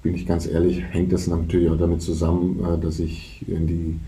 [0.01, 3.99] bin ich ganz ehrlich, hängt das natürlich auch damit zusammen, äh, dass ich in die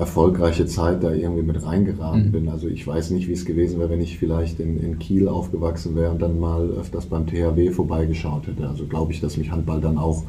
[0.00, 2.32] erfolgreiche Zeit da irgendwie mit reingeraten mhm.
[2.32, 2.48] bin.
[2.48, 5.94] Also ich weiß nicht, wie es gewesen wäre, wenn ich vielleicht in, in Kiel aufgewachsen
[5.94, 8.66] wäre und dann mal öfters beim THW vorbeigeschaut hätte.
[8.66, 10.22] Also glaube ich, dass mich Handball dann auch,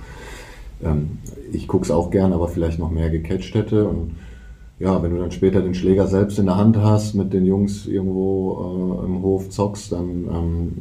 [0.84, 1.20] ähm,
[1.54, 3.88] ich gucke es auch gern, aber vielleicht noch mehr gecatcht hätte.
[3.88, 4.12] Und
[4.78, 7.88] ja, wenn du dann später den Schläger selbst in der Hand hast, mit den Jungs
[7.88, 10.72] irgendwo äh, im Hof zockst, dann ähm,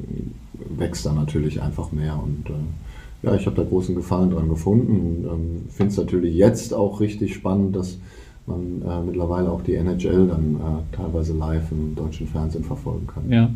[0.76, 2.20] wächst da natürlich einfach mehr.
[2.20, 5.28] Und äh, ja, ich habe da großen Gefallen dran gefunden.
[5.30, 7.98] Ähm, Finde es natürlich jetzt auch richtig spannend, dass
[8.46, 13.30] man äh, mittlerweile auch die NHL dann äh, teilweise live im deutschen Fernsehen verfolgen kann.
[13.30, 13.50] Ja.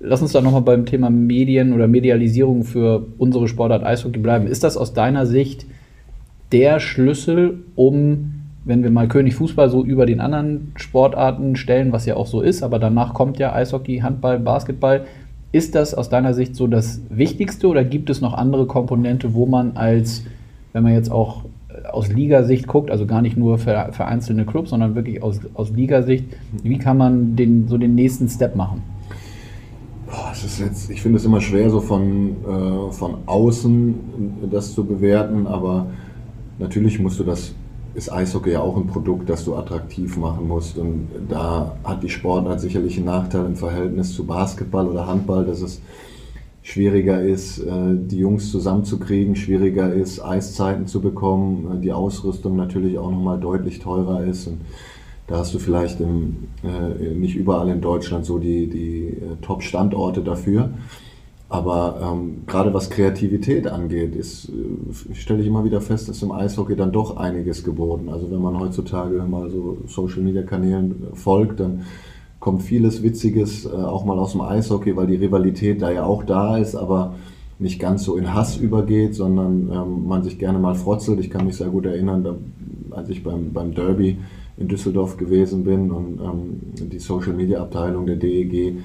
[0.00, 4.46] Lass uns da nochmal beim Thema Medien oder Medialisierung für unsere Sportart Eishockey bleiben.
[4.46, 5.66] Ist das aus deiner Sicht
[6.52, 12.06] der Schlüssel, um wenn wir mal König Fußball so über den anderen Sportarten stellen, was
[12.06, 15.06] ja auch so ist, aber danach kommt ja Eishockey, Handball, Basketball.
[15.52, 19.46] Ist das aus deiner Sicht so das Wichtigste oder gibt es noch andere Komponente, wo
[19.46, 20.24] man als,
[20.72, 21.44] wenn man jetzt auch
[21.90, 25.70] aus Ligasicht guckt, also gar nicht nur für, für einzelne Clubs, sondern wirklich aus, aus
[25.70, 26.24] Ligasicht,
[26.62, 28.82] wie kann man den, so den nächsten Step machen?
[30.06, 33.94] Boah, jetzt, ich finde es immer schwer, so von, äh, von außen
[34.50, 35.86] das zu bewerten, aber
[36.58, 37.54] natürlich musst du das
[37.94, 40.78] ist Eishockey ja auch ein Produkt, das du attraktiv machen musst.
[40.78, 45.60] Und da hat die Sportart sicherlich einen Nachteil im Verhältnis zu Basketball oder Handball, dass
[45.60, 45.80] es
[46.62, 52.98] schwieriger ist, äh, die Jungs zusammenzukriegen, schwieriger ist, Eiszeiten zu bekommen, äh, die Ausrüstung natürlich
[52.98, 54.46] auch nochmal deutlich teurer ist.
[54.46, 54.60] Und
[55.26, 60.70] da hast du vielleicht im, äh, nicht überall in Deutschland so die, die Top-Standorte dafür.
[61.48, 64.52] Aber ähm, gerade was Kreativität angeht, ist,
[65.14, 68.08] stelle ich immer wieder fest, dass im Eishockey dann doch einiges geboten.
[68.08, 71.86] Also wenn man heutzutage mal so Social-Media-Kanälen folgt, dann
[72.40, 76.24] kommt vieles Witziges äh, auch mal aus dem Eishockey, weil die Rivalität da ja auch
[76.24, 77.14] da ist, aber
[77.58, 81.20] nicht ganz so in Hass übergeht, sondern ähm, man sich gerne mal frotzelt.
[81.20, 82.36] Ich kann mich sehr gut erinnern, da,
[82.96, 84.16] als ich beim, beim Derby
[84.56, 88.78] in Düsseldorf gewesen bin und ähm, die Social-Media-Abteilung der DEG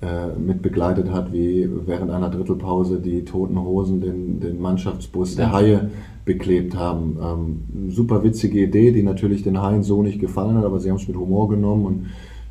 [0.00, 5.52] äh, mit begleitet hat, wie während einer Drittelpause die Toten Hosen den, den Mannschaftsbus der
[5.52, 5.90] Haie
[6.24, 7.18] beklebt haben.
[7.22, 10.96] Ähm, super witzige Idee, die natürlich den Haien so nicht gefallen hat, aber sie haben
[10.96, 12.06] es mit Humor genommen und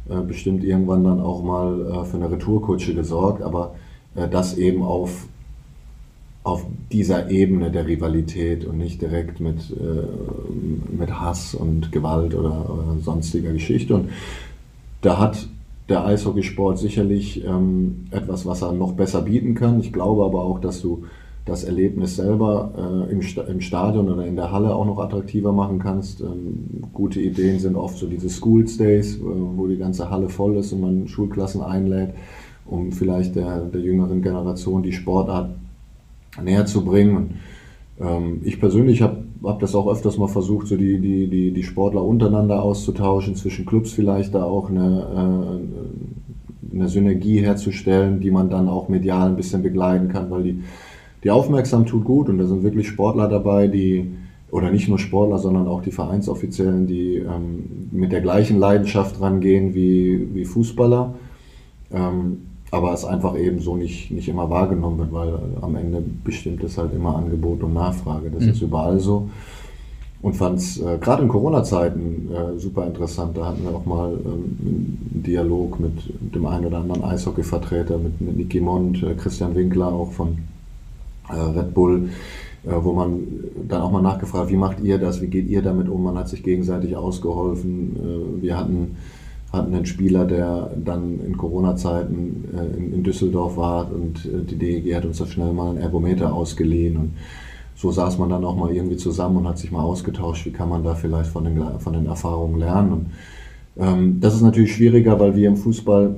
[0.10, 3.76] äh, bestimmt irgendwann dann auch mal äh, für eine Retourkutsche gesorgt, aber
[4.16, 5.28] äh, das eben auf,
[6.44, 12.70] auf dieser Ebene der Rivalität und nicht direkt mit, äh, mit Hass und Gewalt oder,
[12.70, 13.96] oder sonstiger Geschichte.
[13.96, 14.10] Und
[15.02, 15.48] da hat
[15.90, 19.80] der Eishockeysport sicherlich ähm, etwas, was er noch besser bieten kann.
[19.80, 21.06] Ich glaube aber auch, dass du
[21.46, 25.52] das Erlebnis selber äh, im, Sta im, Stadion oder in der Halle auch noch attraktiver
[25.52, 26.22] machen kannst.
[26.22, 30.56] Ähm, gute Ideen sind oft so diese School Stays, äh, wo die ganze Halle voll
[30.56, 32.14] ist und man Schulklassen einlädt,
[32.66, 35.50] um vielleicht der, der jüngeren Generation die Sportart
[36.42, 37.18] näher zu bringen.
[37.18, 37.30] Und,
[38.00, 41.64] ähm, ich persönlich habe hab das auch öfters mal versucht, so die, die, die, die
[41.64, 45.60] Sportler untereinander auszutauschen, zwischen Clubs vielleicht da auch eine,
[46.72, 50.64] äh, eine Synergie herzustellen, die man dann auch medial ein bisschen begleiten kann, weil die,
[51.24, 54.12] die Aufmerksam tut gut und da sind wirklich Sportler dabei, die,
[54.52, 59.74] oder nicht nur Sportler, sondern auch die Vereinsoffiziellen, die ähm, mit der gleichen Leidenschaft rangehen
[59.74, 61.14] wie, wie Fußballer.
[61.92, 62.38] Ähm,
[62.72, 66.78] aber es einfach eben so nicht, nicht immer wahrgenommen wird, weil am Ende bestimmt es
[66.78, 68.32] halt immer Angebot und Nachfrage.
[68.32, 68.50] Das mhm.
[68.50, 69.30] ist überall so.
[70.24, 73.38] Und fand es äh, gerade in Corona-Zeiten äh, super interessant.
[73.38, 75.94] Da hatten wir auch mal ähm, einen Dialog mit
[76.34, 80.38] dem einen oder anderen Eishockey-Vertreter, mit, mit Niki Mond, äh, Christian Winkler auch von
[81.30, 82.10] Red Bull,
[82.66, 83.24] äh, wo man
[83.68, 86.04] dann auch mal nachgefragt, wie macht ihr das, wie geht ihr damit um?
[86.04, 87.96] Man hat sich gegenseitig ausgeholfen.
[87.96, 88.96] Äh, wir hatten
[89.54, 94.56] hatten einen Spieler, der dann in Corona-Zeiten äh, in, in, Düsseldorf war und äh, die
[94.56, 97.12] DEG hat uns da schnell mal einen Ergometer ausgeliehen und
[97.76, 100.70] so saß man dann auch mal irgendwie zusammen und hat sich mal ausgetauscht, wie kann
[100.70, 102.94] man da vielleicht von den, von den Erfahrungen lernen.
[102.94, 103.06] Und,
[103.78, 106.16] ähm, das ist natürlich schwieriger, weil wir im Fußball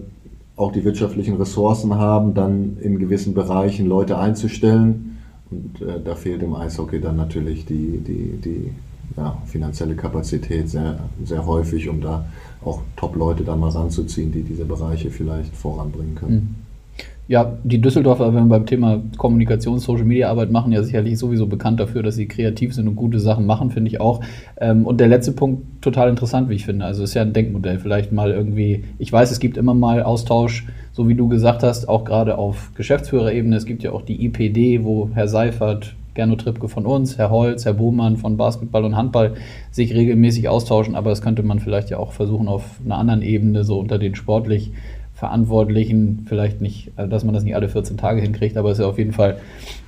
[0.56, 5.18] auch die wirtschaftlichen Ressourcen haben, dann in gewissen Bereichen Leute einzustellen.
[5.52, 8.72] Und äh, da fehlt im Eishockey dann natürlich die, die, die
[9.18, 12.26] ja, finanzielle Kapazität sehr, sehr häufig, um da
[12.63, 16.36] auch Top-Leute dann mal ranzuziehen, die diese Bereiche vielleicht voranbringen können.
[16.36, 16.64] Mhm.
[17.28, 21.48] Ja, die Düsseldorfer, wenn wir beim Thema Kommunikation, Social Media Arbeit machen, ja sicherlich sowieso
[21.48, 24.22] bekannt dafür, dass sie kreativ sind und gute Sachen machen, finde ich auch.
[24.58, 26.86] Ähm, und der letzte Punkt total interessant, wie ich finde.
[26.86, 27.80] Also ist ja ein Denkmodell.
[27.80, 31.90] Vielleicht mal irgendwie, ich weiß, es gibt immer mal Austausch, so wie du gesagt hast,
[31.90, 33.56] auch gerade auf Geschäftsführerebene.
[33.56, 37.66] Es gibt ja auch die IPD, wo Herr Seifert, Gernot Trippke von uns, Herr Holz,
[37.66, 39.34] Herr Bohmann von Basketball und Handball
[39.72, 40.94] sich regelmäßig austauschen.
[40.94, 44.14] Aber das könnte man vielleicht ja auch versuchen auf einer anderen Ebene, so unter den
[44.14, 44.72] sportlich
[45.15, 48.84] Verantwortlichen vielleicht nicht, also dass man das nicht alle 14 Tage hinkriegt, aber es ist
[48.84, 49.38] ja auf jeden Fall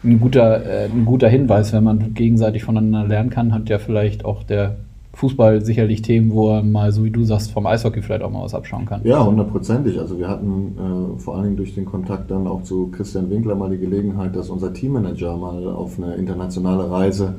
[0.04, 4.24] ein guter, äh, ein guter Hinweis, wenn man gegenseitig voneinander lernen kann, hat ja vielleicht
[4.24, 4.78] auch der
[5.18, 8.44] Fußball sicherlich Themen, wo er mal, so wie du sagst, vom Eishockey vielleicht auch mal
[8.44, 9.02] was abschauen kann.
[9.04, 10.00] Ja, hundertprozentig.
[10.00, 13.56] Also wir hatten äh, vor allen Dingen durch den Kontakt dann auch zu Christian Winkler
[13.56, 17.34] mal die Gelegenheit, dass unser Teammanager mal auf eine internationale Reise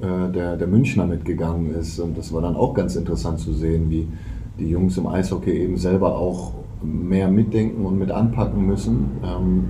[0.00, 1.98] äh, der, der Münchner mitgegangen ist.
[1.98, 4.06] Und das war dann auch ganz interessant zu sehen, wie
[4.60, 6.52] die Jungs im Eishockey eben selber auch
[6.82, 9.64] mehr mitdenken und mit anpacken müssen, ähm,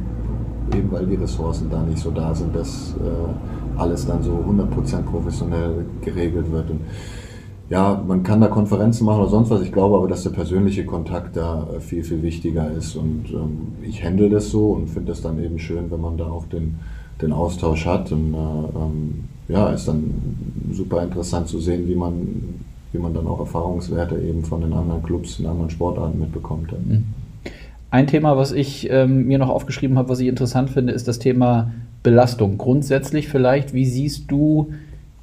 [0.76, 5.02] eben weil die Ressourcen da nicht so da sind, dass äh, alles dann so 100%
[5.02, 6.70] professionell geregelt wird.
[6.70, 6.80] Und
[7.70, 9.62] ja, man kann da Konferenzen machen oder sonst was.
[9.62, 12.96] Ich glaube aber, dass der persönliche Kontakt da äh, viel, viel wichtiger ist.
[12.96, 16.26] Und ähm, ich handle das so und finde das dann eben schön, wenn man da
[16.26, 16.78] auch den,
[17.20, 18.10] den Austausch hat.
[18.12, 20.12] Und äh, ähm, ja, ist dann
[20.72, 25.02] super interessant zu sehen, wie man wie man dann auch Erfahrungswerte eben von den anderen
[25.02, 26.72] Clubs in anderen Sportarten mitbekommt.
[26.72, 27.04] Mhm.
[27.90, 31.18] Ein Thema, was ich ähm, mir noch aufgeschrieben habe, was ich interessant finde, ist das
[31.18, 31.70] Thema
[32.02, 32.58] Belastung.
[32.58, 34.72] Grundsätzlich vielleicht, wie siehst du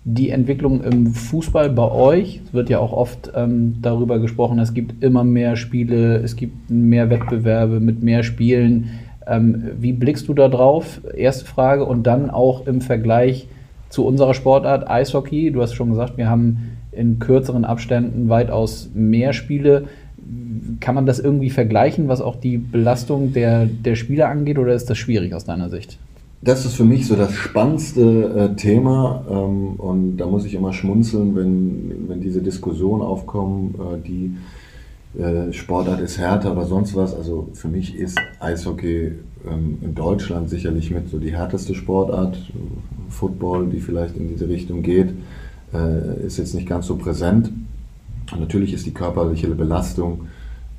[0.04, 2.42] die Entwicklung im Fußball bei euch?
[2.46, 6.70] Es wird ja auch oft ähm, darüber gesprochen, es gibt immer mehr Spiele, es gibt
[6.70, 8.90] mehr Wettbewerbe mit mehr Spielen.
[9.28, 11.02] Ähm, wie blickst du da drauf?
[11.16, 11.86] Erste Frage.
[11.86, 13.48] Und dann auch im Vergleich
[13.90, 15.52] zu unserer Sportart Eishockey.
[15.52, 19.88] Du hast schon gesagt, wir haben in kürzeren Abständen weitaus mehr Spiele.
[20.80, 24.90] Kann man das irgendwie vergleichen, was auch die Belastung der, der Spieler angeht, oder ist
[24.90, 26.00] das schwierig aus deiner Sicht?
[26.42, 30.74] Das ist für mich so das spannendste äh, Thema ähm, und da muss ich immer
[30.74, 34.38] schmunzeln, wenn, wenn diese Diskussionen aufkommen, äh, die
[35.20, 37.16] äh, Sportart ist härter oder sonst was.
[37.16, 39.14] Also für mich ist Eishockey
[39.48, 42.38] ähm, in Deutschland sicherlich mit so die härteste Sportart.
[43.10, 45.10] Football, die vielleicht in diese Richtung geht
[45.76, 47.52] äh, ist jetzt nicht ganz so präsent.
[48.32, 50.28] Und natürlich ist die körperliche Belastung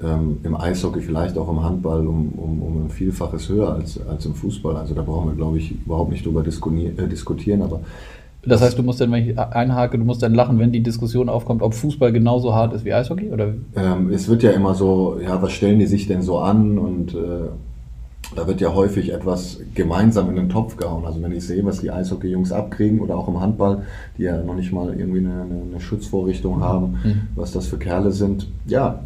[0.03, 4.27] ähm, im Eishockey, vielleicht auch im Handball, um, um, um ein Vielfaches höher als, als
[4.27, 4.77] im Fußball.
[4.77, 7.63] Also da brauchen wir, glaube ich, überhaupt nicht drüber äh, diskutieren.
[7.63, 7.81] Aber
[8.45, 11.29] das heißt, du musst dann, wenn ich einhake, du musst dann lachen, wenn die Diskussion
[11.29, 13.33] aufkommt, ob Fußball genauso hart ist wie Eishockey?
[13.33, 13.55] Oder?
[13.75, 16.79] Ähm, es wird ja immer so, ja, was stellen die sich denn so an?
[16.79, 17.49] Und äh,
[18.35, 21.05] da wird ja häufig etwas gemeinsam in den Topf gehauen.
[21.05, 23.83] Also wenn ich sehe, was die Eishockey-Jungs abkriegen oder auch im Handball,
[24.19, 27.21] die ja noch nicht mal irgendwie eine, eine Schutzvorrichtung haben, mhm.
[27.37, 28.49] was das für Kerle sind.
[28.67, 29.05] Ja,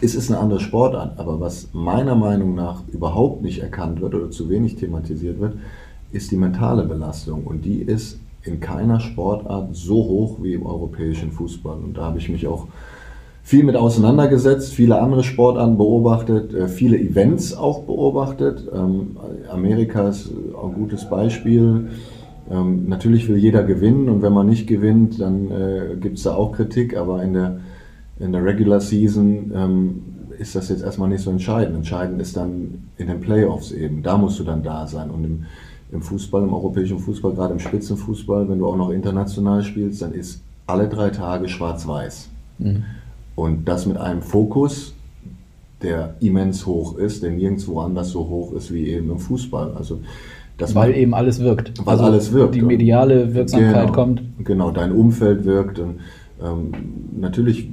[0.00, 4.30] es ist eine andere Sportart, aber was meiner Meinung nach überhaupt nicht erkannt wird oder
[4.30, 5.54] zu wenig thematisiert wird,
[6.12, 7.44] ist die mentale Belastung.
[7.44, 11.76] Und die ist in keiner Sportart so hoch wie im europäischen Fußball.
[11.78, 12.68] Und da habe ich mich auch
[13.48, 18.68] viel mit auseinandergesetzt, viele andere Sportarten beobachtet, äh, viele Events auch beobachtet.
[18.70, 19.16] Ähm,
[19.50, 21.88] Amerika ist ein gutes Beispiel.
[22.50, 26.34] Ähm, natürlich will jeder gewinnen und wenn man nicht gewinnt, dann äh, gibt es da
[26.34, 27.60] auch Kritik, aber in der,
[28.18, 30.02] in der Regular Season ähm,
[30.38, 31.74] ist das jetzt erstmal nicht so entscheidend.
[31.74, 34.02] Entscheidend ist dann in den Playoffs eben.
[34.02, 35.08] Da musst du dann da sein.
[35.08, 35.44] Und im,
[35.90, 40.12] im Fußball, im europäischen Fußball, gerade im Spitzenfußball, wenn du auch noch international spielst, dann
[40.12, 42.28] ist alle drei Tage schwarz-weiß.
[42.58, 42.84] Mhm.
[43.38, 44.94] Und das mit einem Fokus,
[45.80, 49.74] der immens hoch ist, der nirgendwo anders so hoch ist wie eben im Fußball.
[49.76, 50.00] Also
[50.56, 51.72] das weil eben alles wirkt.
[51.86, 52.56] Weil also alles wirkt.
[52.56, 54.22] Die mediale Wirksamkeit genau, kommt.
[54.42, 55.78] Genau, dein Umfeld wirkt.
[55.78, 56.00] Und
[56.42, 56.72] ähm,
[57.16, 57.70] natürlich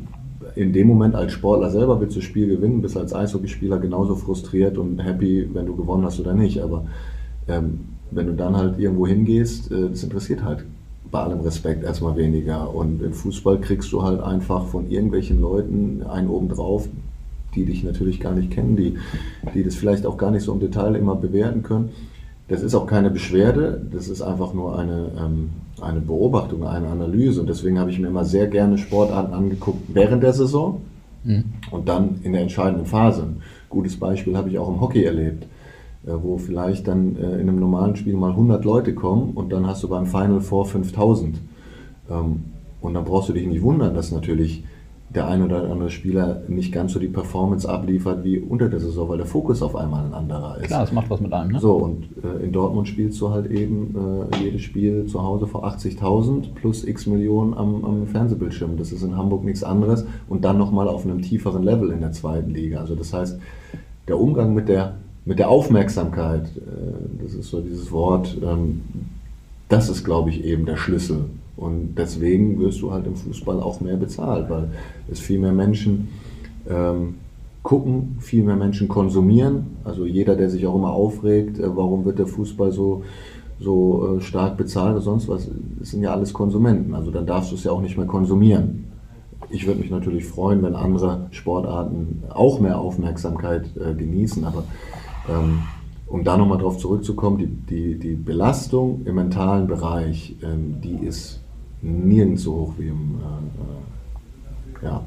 [0.54, 4.16] in dem Moment als Sportler selber willst du das Spiel gewinnen, bist als Eishockeyspieler genauso
[4.16, 6.62] frustriert und happy, wenn du gewonnen hast oder nicht.
[6.62, 6.86] Aber
[7.48, 7.80] ähm,
[8.12, 10.64] wenn du dann halt irgendwo hingehst, äh, das interessiert halt
[11.12, 12.74] bei allem Respekt erstmal weniger.
[12.74, 16.88] Und im Fußball kriegst du halt einfach von irgendwelchen Leuten einen obendrauf,
[17.56, 18.98] die dich natürlich gar nicht kennen, die,
[19.54, 21.90] die das vielleicht auch gar nicht so im Detail immer bewerten können.
[22.48, 25.50] Das ist auch keine Beschwerde, das ist einfach nur eine, ähm,
[25.82, 27.42] eine Beobachtung, eine Analyse.
[27.42, 30.82] Und deswegen habe ich mir immer sehr gerne Sportarten angeguckt während der Saison
[31.24, 31.46] mhm.
[31.72, 33.24] und dann in der entscheidenden Phase.
[33.24, 35.48] Ein gutes Beispiel habe ich auch im Hockey erlebt.
[36.06, 39.68] Äh, wo vielleicht dann äh, in einem normalen Spiel mal 100 Leute kommen und dann
[39.68, 41.40] hast du beim Final Four 5000.
[42.10, 42.44] Ähm,
[42.82, 44.64] und dann brauchst du dich nicht wundern, dass natürlich
[45.16, 49.08] der ein oder andere Spieler nicht ganz so die Performance abliefert wie unter der Saison,
[49.08, 50.68] weil der Fokus auf einmal ein anderer ist.
[50.68, 51.52] Klar, das macht was mit einem.
[51.52, 51.60] Ne?
[51.60, 53.96] So, und äh, in Dortmund spielst du halt eben
[54.32, 58.78] äh, jedes Spiel zu Hause vor 80.000 plus x Millionen am, am, Fernsehbildschirm.
[58.78, 62.12] Das ist in Hamburg nichts anderes und dann nochmal auf einem tieferen Level in der
[62.12, 62.80] zweiten Liga.
[62.80, 63.40] Also das heißt,
[64.08, 68.82] der Umgang mit der, mit der Aufmerksamkeit, äh, das ist so dieses Wort, ähm,
[69.70, 71.26] das ist, glaube ich, eben der Schlüssel
[71.58, 74.70] und deswegen wirst du halt im Fußball auch mehr bezahlt, weil
[75.10, 76.10] es viel mehr Menschen
[76.70, 77.16] ähm,
[77.64, 79.78] gucken, viel mehr Menschen konsumieren.
[79.84, 83.04] Also jeder, der sich auch immer aufregt, äh, warum wird der Fußball so,
[83.60, 86.94] so äh, stark bezahlt oder sonst was, das sind ja alles Konsumenten.
[86.94, 88.86] Also dann darfst du es ja auch nicht mehr konsumieren.
[89.50, 94.64] Ich würde mich natürlich freuen, wenn andere Sportarten auch mehr Aufmerksamkeit äh, genießen, aber
[95.30, 95.64] ähm,
[96.08, 101.42] um da nochmal drauf zurückzukommen, die, die, die Belastung im mentalen Bereich, ähm, die ist
[101.82, 103.16] nirgends so hoch wie im
[104.82, 105.04] äh, äh, ja,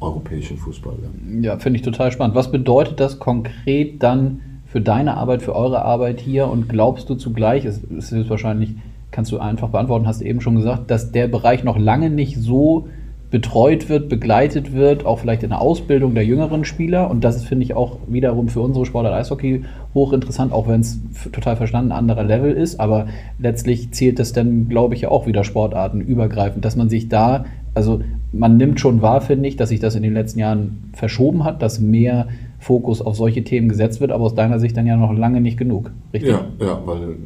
[0.00, 0.94] europäischen Fußball.
[1.42, 2.34] Ja, ja finde ich total spannend.
[2.34, 6.48] Was bedeutet das konkret dann für deine Arbeit, für eure Arbeit hier?
[6.48, 8.74] Und glaubst du zugleich, es ist wahrscheinlich,
[9.10, 12.36] kannst du einfach beantworten, hast du eben schon gesagt, dass der Bereich noch lange nicht
[12.38, 12.88] so
[13.30, 17.08] betreut wird, begleitet wird, auch vielleicht in der Ausbildung der jüngeren Spieler.
[17.10, 19.62] Und das finde ich, auch wiederum für unsere Sportart Eishockey
[19.94, 20.98] hochinteressant, auch wenn es
[21.32, 22.80] total verstanden anderer Level ist.
[22.80, 23.06] Aber
[23.38, 27.44] letztlich zählt das dann, glaube ich, ja auch wieder Sportarten übergreifend, dass man sich da,
[27.72, 28.00] also
[28.32, 31.62] man nimmt schon wahr, finde ich, dass sich das in den letzten Jahren verschoben hat,
[31.62, 35.12] dass mehr Fokus auf solche Themen gesetzt wird, aber aus deiner Sicht dann ja noch
[35.12, 35.92] lange nicht genug.
[36.12, 36.32] Richtig?
[36.32, 37.16] Ja, ja, weil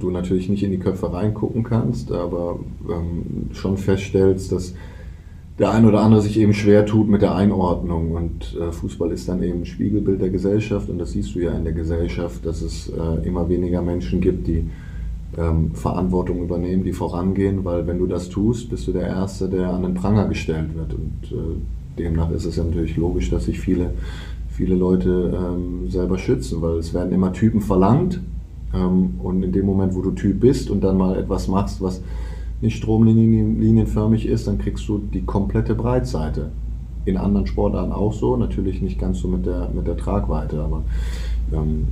[0.00, 2.58] du natürlich nicht in die Köpfe reingucken kannst, aber
[2.90, 4.74] ähm, schon feststellst, dass
[5.58, 8.12] der ein oder andere sich eben schwer tut mit der Einordnung.
[8.12, 11.52] Und äh, Fußball ist dann eben ein Spiegelbild der Gesellschaft und das siehst du ja
[11.52, 14.64] in der Gesellschaft, dass es äh, immer weniger Menschen gibt, die
[15.36, 19.70] ähm, Verantwortung übernehmen, die vorangehen, weil wenn du das tust, bist du der Erste, der
[19.70, 20.94] an den Pranger gestellt wird.
[20.94, 23.90] Und äh, demnach ist es ja natürlich logisch, dass sich viele,
[24.48, 28.20] viele Leute ähm, selber schützen, weil es werden immer Typen verlangt.
[28.74, 32.02] Ähm, und in dem Moment, wo du Typ bist und dann mal etwas machst, was
[32.62, 36.50] nicht stromlinienförmig ist, dann kriegst du die komplette Breitseite.
[37.04, 40.82] In anderen Sportarten auch so, natürlich nicht ganz so mit der, mit der Tragweite, aber
[41.52, 41.88] ähm,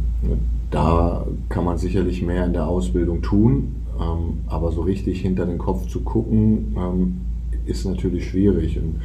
[0.71, 5.59] da kann man sicherlich mehr in der Ausbildung tun, ähm, aber so richtig hinter den
[5.59, 7.21] Kopf zu gucken, ähm,
[7.67, 8.79] ist natürlich schwierig.
[8.79, 9.01] Und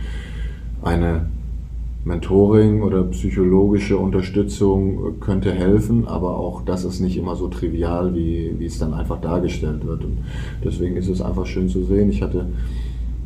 [0.84, 1.25] eine
[2.06, 8.54] Mentoring oder psychologische Unterstützung könnte helfen, aber auch das ist nicht immer so trivial, wie,
[8.60, 10.06] wie es dann einfach dargestellt wird.
[10.06, 10.20] Und
[10.63, 12.12] deswegen ist es einfach schön zu sehen.
[12.12, 12.46] Ich hatte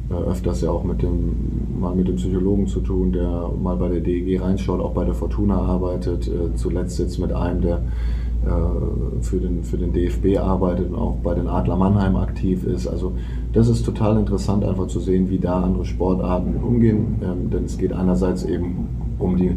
[0.10, 3.90] äh, öfters ja auch mit dem, mal mit dem Psychologen zu tun, der mal bei
[3.90, 7.82] der DEG reinschaut, auch bei der Fortuna arbeitet, äh, zuletzt jetzt mit einem, der
[8.46, 12.88] äh, für den, für den DFB arbeitet und auch bei den Adler Mannheim aktiv ist.
[12.88, 13.12] Also
[13.54, 17.20] das ist total interessant, einfach zu sehen, wie da andere Sportarten umgehen.
[17.24, 19.56] Ähm, denn es geht einerseits eben um die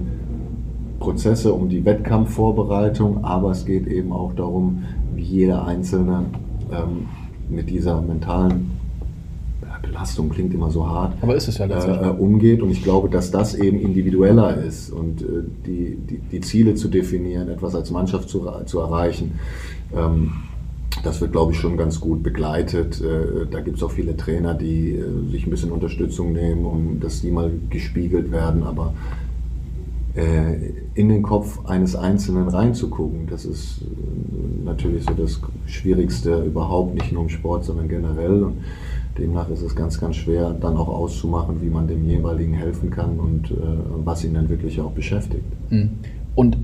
[0.99, 6.25] Prozesse, um die Wettkampfvorbereitung, aber es geht eben auch darum, wie jeder Einzelne
[6.71, 7.09] ähm,
[7.49, 8.71] mit dieser mentalen
[9.83, 12.63] Belastung klingt immer so hart, aber ist es ja äh, umgeht.
[12.63, 16.89] Und ich glaube, dass das eben individueller ist und äh, die, die, die, Ziele zu
[16.89, 19.39] definieren, etwas als Mannschaft zu, zu erreichen.
[19.95, 20.33] Ähm,
[21.03, 23.01] das wird, glaube ich, schon ganz gut begleitet.
[23.01, 27.01] Äh, da gibt es auch viele Trainer, die äh, sich ein bisschen Unterstützung nehmen, um
[27.01, 28.63] dass die mal gespiegelt werden.
[28.63, 28.95] Aber
[30.15, 33.81] äh, in den Kopf eines Einzelnen reinzugucken, das ist
[34.65, 38.45] natürlich so das Schwierigste überhaupt, nicht nur im Sport, sondern generell.
[38.45, 38.59] Und
[39.19, 43.19] Demnach ist es ganz, ganz schwer, dann auch auszumachen, wie man dem jeweiligen helfen kann
[43.19, 43.53] und
[44.05, 45.45] was ihn dann wirklich auch beschäftigt.
[45.69, 45.91] Hm.
[46.35, 46.57] Und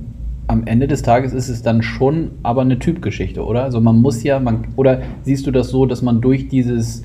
[0.48, 3.64] am Ende des Tages ist es dann schon aber eine Typgeschichte, oder?
[3.64, 7.02] Also man muss ja, man, oder siehst du das so, dass man durch dieses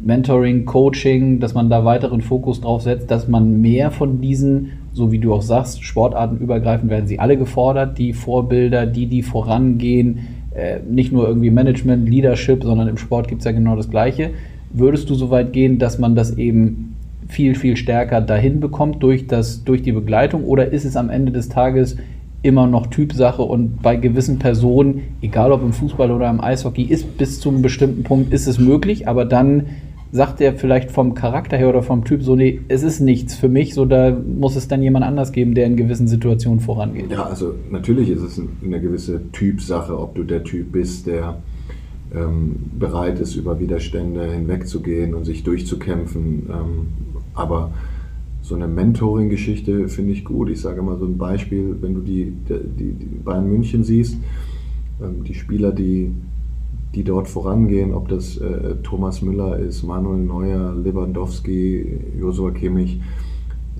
[0.00, 5.12] Mentoring, Coaching, dass man da weiteren Fokus drauf setzt, dass man mehr von diesen, so
[5.12, 10.26] wie du auch sagst, Sportarten übergreifend werden sie alle gefordert, die Vorbilder, die, die vorangehen,
[10.54, 14.32] äh, nicht nur irgendwie Management, Leadership, sondern im Sport gibt es ja genau das Gleiche
[14.78, 16.96] Würdest du so weit gehen, dass man das eben
[17.28, 20.44] viel, viel stärker dahin bekommt durch, das, durch die Begleitung?
[20.44, 21.96] Oder ist es am Ende des Tages
[22.46, 27.18] immer noch Typsache und bei gewissen Personen, egal ob im Fußball oder im Eishockey, ist
[27.18, 29.66] bis zu einem bestimmten Punkt ist es möglich, aber dann
[30.12, 33.48] sagt er vielleicht vom Charakter her oder vom Typ so, nee, es ist nichts für
[33.48, 37.10] mich, so da muss es dann jemand anders geben, der in gewissen Situationen vorangeht.
[37.10, 41.38] Ja, also natürlich ist es eine gewisse Typsache, ob du der Typ bist, der
[42.14, 46.48] ähm, bereit ist, über Widerstände hinwegzugehen und sich durchzukämpfen.
[46.48, 46.88] Ähm,
[47.34, 47.72] aber
[48.46, 50.48] so eine Mentoring-Geschichte finde ich gut.
[50.48, 54.18] Ich sage mal so ein Beispiel, wenn du die, die, die Bayern München siehst,
[55.02, 56.12] ähm, die Spieler, die,
[56.94, 63.00] die dort vorangehen, ob das äh, Thomas Müller ist, Manuel Neuer, Lewandowski, Josua Kimmich,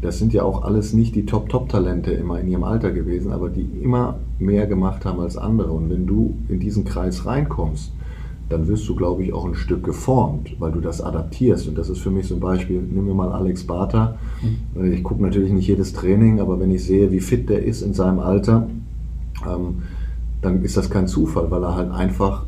[0.01, 3.69] das sind ja auch alles nicht die Top-Top-Talente immer in ihrem Alter gewesen, aber die
[3.83, 5.71] immer mehr gemacht haben als andere.
[5.71, 7.93] Und wenn du in diesen Kreis reinkommst,
[8.49, 11.67] dann wirst du, glaube ich, auch ein Stück geformt, weil du das adaptierst.
[11.67, 12.81] Und das ist für mich so ein Beispiel.
[12.81, 14.19] Nehmen wir mal Alex Barter.
[14.75, 14.93] Mhm.
[14.93, 17.93] Ich gucke natürlich nicht jedes Training, aber wenn ich sehe, wie fit der ist in
[17.93, 18.69] seinem Alter,
[19.45, 19.83] ähm,
[20.43, 22.45] dann ist das kein Zufall, weil er halt einfach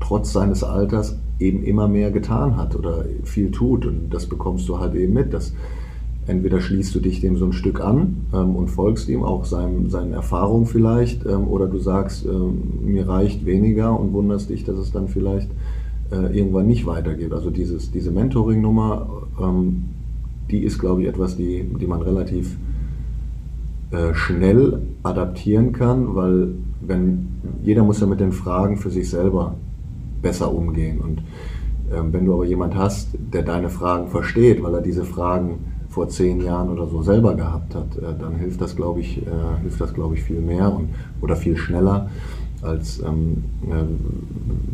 [0.00, 3.84] trotz seines Alters eben immer mehr getan hat oder viel tut.
[3.84, 5.34] Und das bekommst du halt eben mit.
[5.34, 5.52] Dass
[6.26, 9.90] entweder schließt du dich dem so ein Stück an ähm, und folgst ihm, auch seinem,
[9.90, 14.76] seinen Erfahrungen vielleicht, ähm, oder du sagst, ähm, mir reicht weniger und wunderst dich, dass
[14.76, 15.50] es dann vielleicht
[16.10, 17.32] äh, irgendwann nicht weitergeht.
[17.32, 19.06] Also dieses, diese Mentoring-Nummer,
[19.40, 19.84] ähm,
[20.50, 22.56] die ist, glaube ich, etwas, die, die man relativ
[23.90, 27.28] äh, schnell adaptieren kann, weil wenn
[27.62, 29.54] jeder muss ja mit den Fragen für sich selber
[30.22, 31.00] besser umgehen.
[31.00, 31.22] Und
[31.94, 35.58] ähm, wenn du aber jemand hast, der deine Fragen versteht, weil er diese Fragen
[35.94, 39.30] vor zehn Jahren oder so selber gehabt hat, äh, dann hilft das, glaube ich, äh,
[39.62, 40.88] hilft das, glaube ich, viel mehr und,
[41.20, 42.10] oder viel schneller,
[42.62, 43.84] als ähm, äh,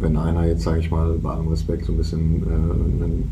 [0.01, 3.31] wenn einer jetzt, sage ich mal, bei allem Respekt so ein bisschen äh, einen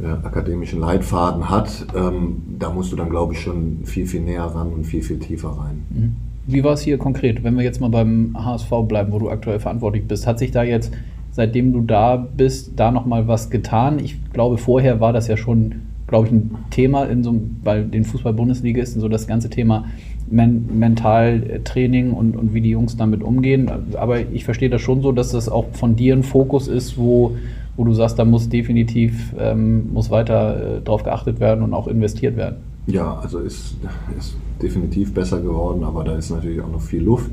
[0.00, 1.84] äh, akademischen Leitfaden hat.
[1.96, 5.18] Ähm, da musst du dann, glaube ich, schon viel, viel näher ran und viel, viel
[5.18, 5.84] tiefer rein.
[5.90, 6.14] Mhm.
[6.46, 9.58] Wie war es hier konkret, wenn wir jetzt mal beim HSV bleiben, wo du aktuell
[9.58, 10.28] verantwortlich bist?
[10.28, 10.92] Hat sich da jetzt,
[11.32, 13.98] seitdem du da bist, da nochmal was getan?
[13.98, 18.04] Ich glaube, vorher war das ja schon glaube ich, ein Thema in so weil den
[18.04, 19.84] Fußball-Bundesliga ist so das ganze Thema
[20.30, 23.70] Men Mentaltraining und, und wie die Jungs damit umgehen.
[23.96, 27.36] Aber ich verstehe das schon so, dass das auch von dir ein Fokus ist, wo,
[27.76, 31.86] wo du sagst, da muss definitiv ähm, muss weiter äh, drauf geachtet werden und auch
[31.86, 32.56] investiert werden.
[32.86, 33.76] Ja, also ist,
[34.18, 37.30] ist definitiv besser geworden, aber da ist natürlich auch noch viel Luft.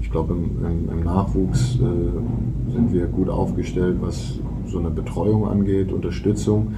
[0.00, 5.46] Ich glaube, im, im, im Nachwuchs äh, sind wir gut aufgestellt, was so eine Betreuung
[5.46, 6.74] angeht, Unterstützung.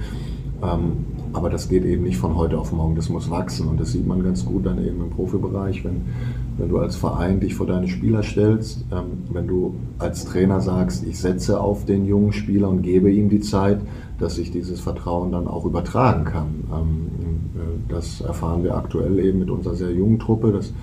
[0.61, 3.91] Ähm, aber das geht eben nicht von heute auf morgen, das muss wachsen und das
[3.91, 6.01] sieht man ganz gut dann eben im Profibereich, wenn,
[6.57, 11.05] wenn du als Verein dich vor deine Spieler stellst, ähm, wenn du als Trainer sagst,
[11.05, 13.81] ich setze auf den jungen Spieler und gebe ihm die Zeit,
[14.19, 16.63] dass sich dieses Vertrauen dann auch übertragen kann.
[16.71, 17.07] Ähm,
[17.55, 20.73] äh, das erfahren wir aktuell eben mit unserer sehr jungen Truppe, dass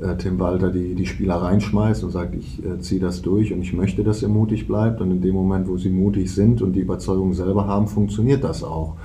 [0.00, 3.60] äh, Tim Walter die, die Spieler reinschmeißt und sagt, ich äh, ziehe das durch und
[3.60, 5.00] ich möchte, dass ihr mutig bleibt.
[5.00, 8.64] Und in dem Moment, wo sie mutig sind und die Überzeugung selber haben, funktioniert das
[8.64, 8.96] auch.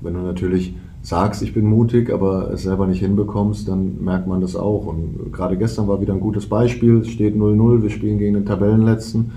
[0.00, 4.40] Wenn du natürlich sagst, ich bin mutig, aber es selber nicht hinbekommst, dann merkt man
[4.40, 4.86] das auch.
[4.86, 6.98] Und gerade gestern war wieder ein gutes Beispiel.
[6.98, 9.32] Es steht 0-0, wir spielen gegen den Tabellenletzten.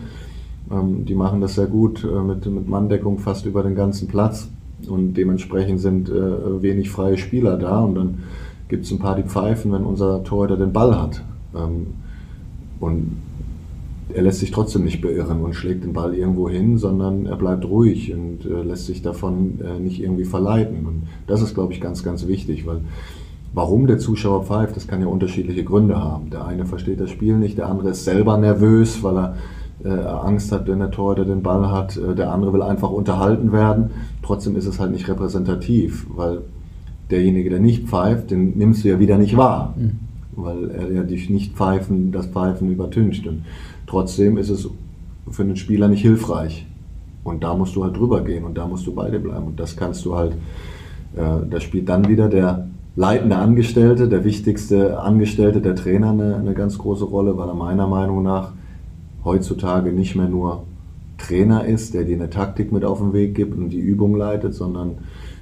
[0.71, 4.49] Ähm, die machen das sehr gut äh, mit, mit Manndeckung fast über den ganzen Platz.
[4.87, 7.79] Und dementsprechend sind äh, wenig freie Spieler da.
[7.79, 8.17] Und dann
[8.67, 11.23] gibt es ein paar, die pfeifen, wenn unser Torhüter den Ball hat.
[11.55, 11.87] Ähm,
[12.79, 13.11] und
[14.13, 17.65] er lässt sich trotzdem nicht beirren und schlägt den Ball irgendwo hin, sondern er bleibt
[17.65, 20.85] ruhig und äh, lässt sich davon äh, nicht irgendwie verleiten.
[20.85, 22.81] Und das ist, glaube ich, ganz, ganz wichtig, weil
[23.53, 26.29] warum der Zuschauer pfeift, das kann ja unterschiedliche Gründe haben.
[26.29, 29.35] Der eine versteht das Spiel nicht, der andere ist selber nervös, weil er
[29.83, 31.97] äh, Angst hat, wenn der Torhüter den Ball hat.
[31.97, 33.91] Äh, der andere will einfach unterhalten werden.
[34.21, 36.41] Trotzdem ist es halt nicht repräsentativ, weil
[37.09, 39.75] derjenige, der nicht pfeift, den nimmst du ja wieder nicht wahr.
[39.77, 39.99] Mhm.
[40.35, 43.27] Weil er ja dich nicht pfeifen, das Pfeifen übertüncht.
[43.27, 43.43] Und
[43.87, 44.67] Trotzdem ist es
[45.29, 46.65] für den Spieler nicht hilfreich.
[47.23, 49.45] Und da musst du halt drüber gehen und da musst du bei dir bleiben.
[49.45, 50.33] Und das kannst du halt,
[51.15, 56.53] äh, da spielt dann wieder der leitende Angestellte, der wichtigste Angestellte, der Trainer eine, eine
[56.53, 58.51] ganz große Rolle, weil er meiner Meinung nach
[59.23, 60.63] heutzutage nicht mehr nur
[61.17, 64.53] Trainer ist, der dir eine Taktik mit auf den Weg gibt und die Übung leitet,
[64.53, 64.97] sondern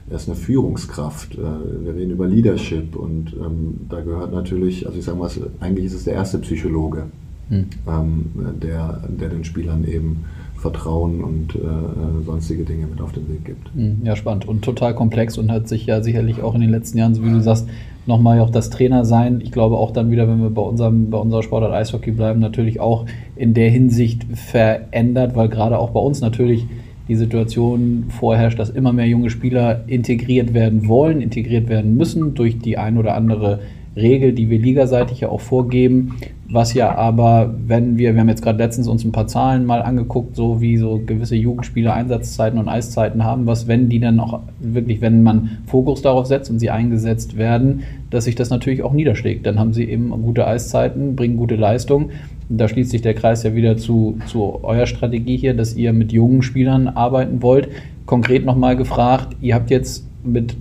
[0.10, 1.36] er ist eine Führungskraft.
[1.36, 5.30] Äh, wir reden über Leadership und ähm, da gehört natürlich, also ich sage mal,
[5.60, 7.06] eigentlich ist es der erste Psychologe,
[7.52, 7.66] hm.
[7.88, 8.26] ähm,
[8.62, 10.24] der, der den Spielern eben
[10.56, 13.74] Vertrauen und äh, äh, sonstige Dinge mit auf den Weg gibt.
[13.74, 17.00] Hm, ja, spannend und total komplex und hat sich ja sicherlich auch in den letzten
[17.00, 17.68] Jahren, so wie du sagst,
[18.06, 19.42] nochmal auch das Trainer sein.
[19.42, 22.80] Ich glaube auch dann wieder, wenn wir bei unserem, bei unserer Sportart Eishockey bleiben, natürlich
[22.80, 26.68] auch in der Hinsicht verändert, weil gerade auch bei uns natürlich
[27.08, 32.60] die Situation vorherrscht, dass immer mehr junge Spieler integriert werden wollen, integriert werden müssen durch
[32.60, 33.60] die ein oder andere
[33.96, 36.18] Regel, die wir ligaseitig ja auch vorgeben,
[36.54, 39.82] was ja aber, wenn wir, wir haben jetzt gerade letztens uns ein paar Zahlen mal
[39.82, 44.42] angeguckt, so wie so gewisse Jugendspieler Einsatzzeiten und Eiszeiten haben, was, wenn die dann auch
[44.60, 48.92] wirklich, wenn man Fokus darauf setzt und sie eingesetzt werden, dass sich das natürlich auch
[48.92, 49.46] niederschlägt.
[49.46, 52.10] Dann haben sie eben gute Eiszeiten, bringen gute Leistung.
[52.50, 56.12] Da schließt sich der Kreis ja wieder zu, zu eurer Strategie hier, dass ihr mit
[56.12, 57.70] jungen Spielern arbeiten wollt.
[58.06, 60.58] Konkret nochmal gefragt, ihr habt jetzt mit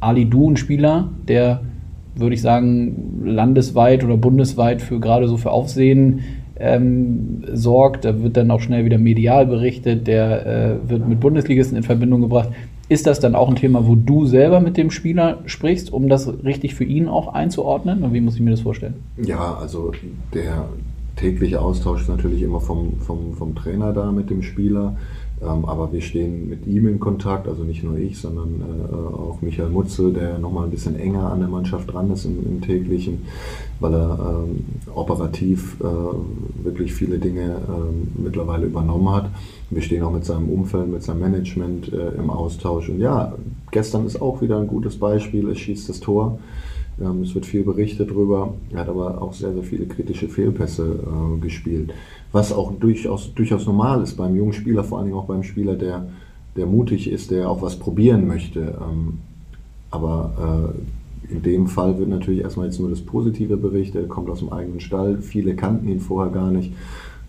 [0.00, 1.62] Ali Du einen Spieler, der
[2.20, 6.20] würde ich sagen, landesweit oder bundesweit für gerade so für Aufsehen
[6.58, 8.04] ähm, sorgt.
[8.04, 12.20] Da wird dann auch schnell wieder medial berichtet, der äh, wird mit Bundesligisten in Verbindung
[12.20, 12.50] gebracht.
[12.88, 16.28] Ist das dann auch ein Thema, wo du selber mit dem Spieler sprichst, um das
[16.44, 18.02] richtig für ihn auch einzuordnen?
[18.02, 18.94] Und wie muss ich mir das vorstellen?
[19.16, 19.92] Ja, also
[20.34, 20.68] der
[21.14, 24.96] tägliche Austausch ist natürlich immer vom, vom, vom Trainer da mit dem Spieler.
[25.42, 29.38] Ähm, aber wir stehen mit ihm in Kontakt, also nicht nur ich, sondern äh, auch
[29.40, 33.22] Michael Mutzel, der nochmal ein bisschen enger an der Mannschaft dran ist im, im täglichen,
[33.78, 34.64] weil er ähm,
[34.94, 39.30] operativ äh, wirklich viele Dinge äh, mittlerweile übernommen hat.
[39.70, 42.90] Wir stehen auch mit seinem Umfeld, mit seinem Management äh, im Austausch.
[42.90, 43.34] Und ja,
[43.70, 46.38] gestern ist auch wieder ein gutes Beispiel, es schießt das Tor.
[47.00, 48.54] Ähm, es wird viel berichtet darüber.
[48.72, 51.92] Er hat aber auch sehr, sehr viele kritische Fehlpässe äh, gespielt.
[52.32, 55.74] Was auch durchaus, durchaus normal ist beim jungen Spieler, vor allen Dingen auch beim Spieler,
[55.74, 56.08] der,
[56.56, 58.78] der mutig ist, der auch was probieren möchte.
[58.80, 59.18] Ähm,
[59.90, 60.74] aber
[61.28, 64.02] äh, in dem Fall wird natürlich erstmal jetzt nur das Positive berichtet.
[64.02, 65.18] Er kommt aus dem eigenen Stall.
[65.20, 66.72] Viele kannten ihn vorher gar nicht.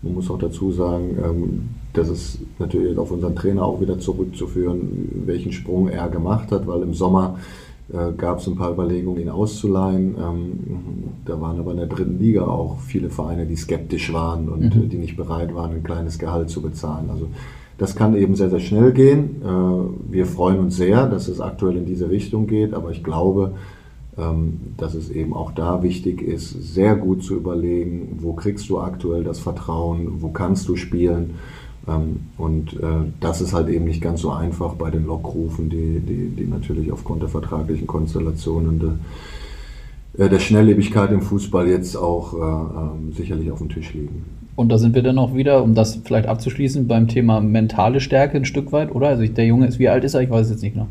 [0.02, 5.22] Man muss auch dazu sagen, ähm, das ist natürlich auf unseren Trainer auch wieder zurückzuführen,
[5.26, 7.38] welchen Sprung er gemacht hat, weil im Sommer
[7.92, 10.16] äh, gab es ein paar Überlegungen, ihn auszuleihen.
[10.18, 10.52] Ähm,
[11.24, 14.88] da waren aber in der dritten Liga auch viele Vereine, die skeptisch waren und mhm.
[14.88, 17.10] die nicht bereit waren, ein kleines Gehalt zu bezahlen.
[17.10, 17.28] Also
[17.78, 19.42] das kann eben sehr, sehr schnell gehen.
[19.42, 23.54] Äh, wir freuen uns sehr, dass es aktuell in diese Richtung geht, aber ich glaube,
[24.16, 28.78] ähm, dass es eben auch da wichtig ist, sehr gut zu überlegen, wo kriegst du
[28.78, 31.34] aktuell das Vertrauen, wo kannst du spielen
[31.86, 36.28] und äh, das ist halt eben nicht ganz so einfach bei den Lockrufen, die, die,
[36.28, 42.36] die natürlich aufgrund der vertraglichen Konstellationen der, äh, der Schnelllebigkeit im Fußball jetzt auch äh,
[42.38, 44.24] ähm, sicherlich auf dem Tisch liegen.
[44.54, 48.36] Und da sind wir dann auch wieder, um das vielleicht abzuschließen, beim Thema mentale Stärke
[48.36, 49.08] ein Stück weit, oder?
[49.08, 50.20] Also der Junge ist, wie alt ist er?
[50.20, 50.88] Ich weiß es jetzt nicht noch.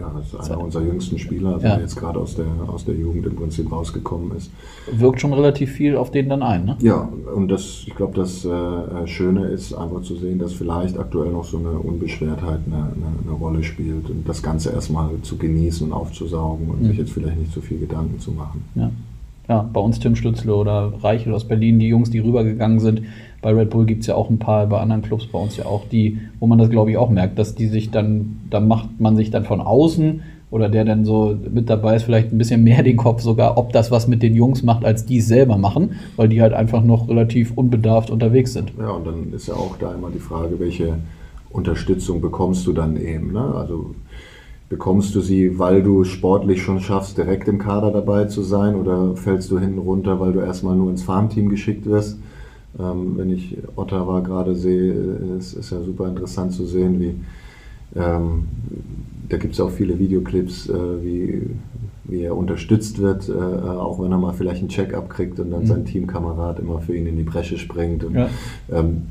[0.00, 1.74] Ja, das ist einer unserer jüngsten Spieler, also ja.
[1.74, 4.50] der jetzt gerade aus der, aus der Jugend im Prinzip rausgekommen ist.
[4.90, 6.76] Wirkt schon relativ viel auf den dann ein, ne?
[6.80, 11.30] Ja, und das, ich glaube, das äh, Schöne ist einfach zu sehen, dass vielleicht aktuell
[11.30, 15.86] noch so eine Unbeschwertheit eine, eine, eine Rolle spielt und das Ganze erstmal zu genießen
[15.86, 16.86] und aufzusaugen und mhm.
[16.86, 18.64] sich jetzt vielleicht nicht so viel Gedanken zu machen.
[18.74, 18.90] Ja.
[19.48, 23.02] Ja, bei uns Tim Stützle oder Reichel aus Berlin, die Jungs, die rübergegangen sind,
[23.42, 25.66] bei Red Bull gibt es ja auch ein paar, bei anderen Clubs bei uns ja
[25.66, 29.00] auch, die, wo man das glaube ich auch merkt, dass die sich dann, da macht
[29.00, 32.64] man sich dann von außen oder der dann so mit dabei ist, vielleicht ein bisschen
[32.64, 35.56] mehr den Kopf sogar, ob das was mit den Jungs macht, als die es selber
[35.56, 38.72] machen, weil die halt einfach noch relativ unbedarft unterwegs sind.
[38.78, 40.98] Ja, und dann ist ja auch da immer die Frage, welche
[41.50, 43.32] Unterstützung bekommst du dann eben.
[43.32, 43.54] Ne?
[43.54, 43.94] Also
[44.68, 49.16] bekommst du sie, weil du sportlich schon schaffst, direkt im Kader dabei zu sein oder
[49.16, 52.18] fällst du hinten runter, weil du erstmal nur ins Farmteam geschickt wirst?
[52.78, 54.92] Ähm, wenn ich Ottawa gerade sehe,
[55.38, 57.14] ist es ja super interessant zu sehen, wie
[57.98, 58.44] ähm,
[59.28, 61.42] da gibt es auch viele Videoclips, äh, wie,
[62.04, 65.62] wie er unterstützt wird, äh, auch wenn er mal vielleicht einen Check-up kriegt und dann
[65.62, 65.66] mhm.
[65.66, 68.04] sein Teamkamerad immer für ihn in die Bresche springt.
[68.04, 68.28] Und, ja.
[68.70, 69.08] ähm,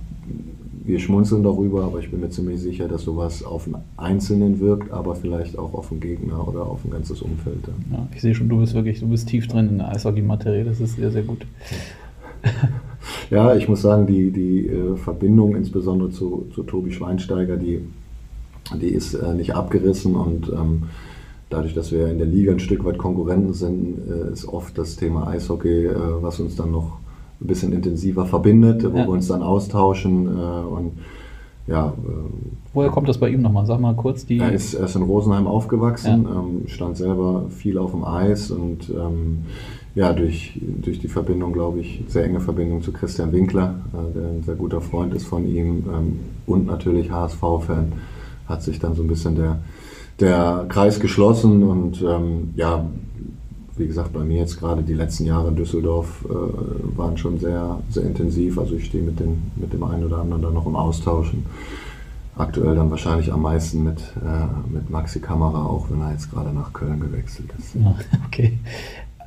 [0.85, 4.91] wir schmunzeln darüber, aber ich bin mir ziemlich sicher, dass sowas auf einen Einzelnen wirkt,
[4.91, 7.59] aber vielleicht auch auf einen Gegner oder auf ein ganzes Umfeld.
[7.91, 10.79] Ja, ich sehe schon, du bist wirklich, du bist tief drin in der Eishockey-Materie, das
[10.79, 11.45] ist sehr, sehr gut.
[12.43, 12.51] Ja,
[13.57, 17.81] ich muss sagen, die, die äh, Verbindung insbesondere zu, zu Tobi Schweinsteiger, die,
[18.79, 20.83] die ist äh, nicht abgerissen und ähm,
[21.49, 24.95] dadurch, dass wir in der Liga ein Stück weit Konkurrenten sind, äh, ist oft das
[24.95, 25.89] Thema Eishockey,
[26.21, 26.99] was uns dann noch
[27.41, 29.05] ein bisschen intensiver verbindet, wo ja.
[29.05, 30.91] wir uns dann austauschen und
[31.69, 31.87] ja.
[31.87, 32.11] Äh,
[32.73, 33.65] Woher kommt das bei ihm nochmal?
[33.65, 34.25] Sag mal kurz.
[34.25, 36.39] Die er, ist, er ist in Rosenheim aufgewachsen, ja.
[36.39, 39.39] ähm, stand selber viel auf dem Eis und ähm,
[39.95, 44.29] ja, durch, durch die Verbindung, glaube ich, sehr enge Verbindung zu Christian Winkler, äh, der
[44.29, 47.93] ein sehr guter Freund ist von ihm ähm, und natürlich HSV-Fan,
[48.47, 49.59] hat sich dann so ein bisschen der,
[50.19, 52.85] der Kreis geschlossen und ähm, ja,
[53.79, 57.79] wie gesagt, bei mir jetzt gerade die letzten Jahre in Düsseldorf äh, waren schon sehr,
[57.89, 58.59] sehr intensiv.
[58.59, 61.33] Also ich stehe mit, den, mit dem einen oder anderen dann noch im Austausch.
[62.35, 66.53] Aktuell dann wahrscheinlich am meisten mit, äh, mit Maxi Kamera, auch wenn er jetzt gerade
[66.53, 67.75] nach Köln gewechselt ist.
[67.75, 67.95] Ja,
[68.27, 68.59] okay.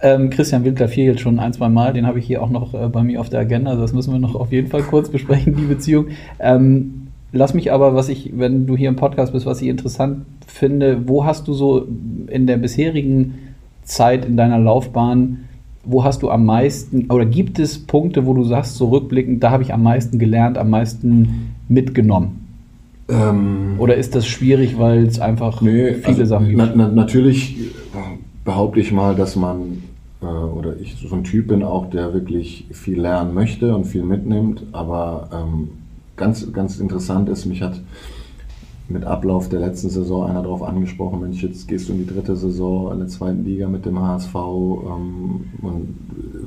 [0.03, 2.75] Ähm, Christian Winkler fiel jetzt schon ein, zwei Mal, den habe ich hier auch noch
[2.75, 3.71] äh, bei mir auf der Agenda.
[3.71, 6.09] Also das müssen wir noch auf jeden Fall kurz besprechen, die Beziehung.
[6.41, 10.27] Ähm, lass mich aber, was ich, wenn du hier im Podcast bist, was ich interessant
[10.47, 11.87] finde, wo hast du so
[12.27, 13.35] in der bisherigen
[13.83, 15.49] Zeit in deiner Laufbahn,
[15.85, 19.51] wo hast du am meisten, oder gibt es Punkte, wo du sagst, so rückblickend, da
[19.51, 22.43] habe ich am meisten gelernt, am meisten mitgenommen?
[23.09, 26.59] Ähm, oder ist das schwierig, weil es einfach nee, viele also, Sachen gibt?
[26.59, 27.57] Na, na, natürlich
[28.45, 29.83] behaupte ich mal, dass man,
[30.23, 34.05] äh, oder ich so ein Typ bin auch, der wirklich viel lernen möchte und viel
[34.05, 35.69] mitnimmt, aber ähm,
[36.17, 37.81] ganz, ganz interessant ist, mich hat
[38.89, 42.37] mit Ablauf der letzten Saison einer darauf angesprochen, Mensch, jetzt gehst du in die dritte
[42.37, 45.99] Saison in der zweiten Liga mit dem HSV ähm, und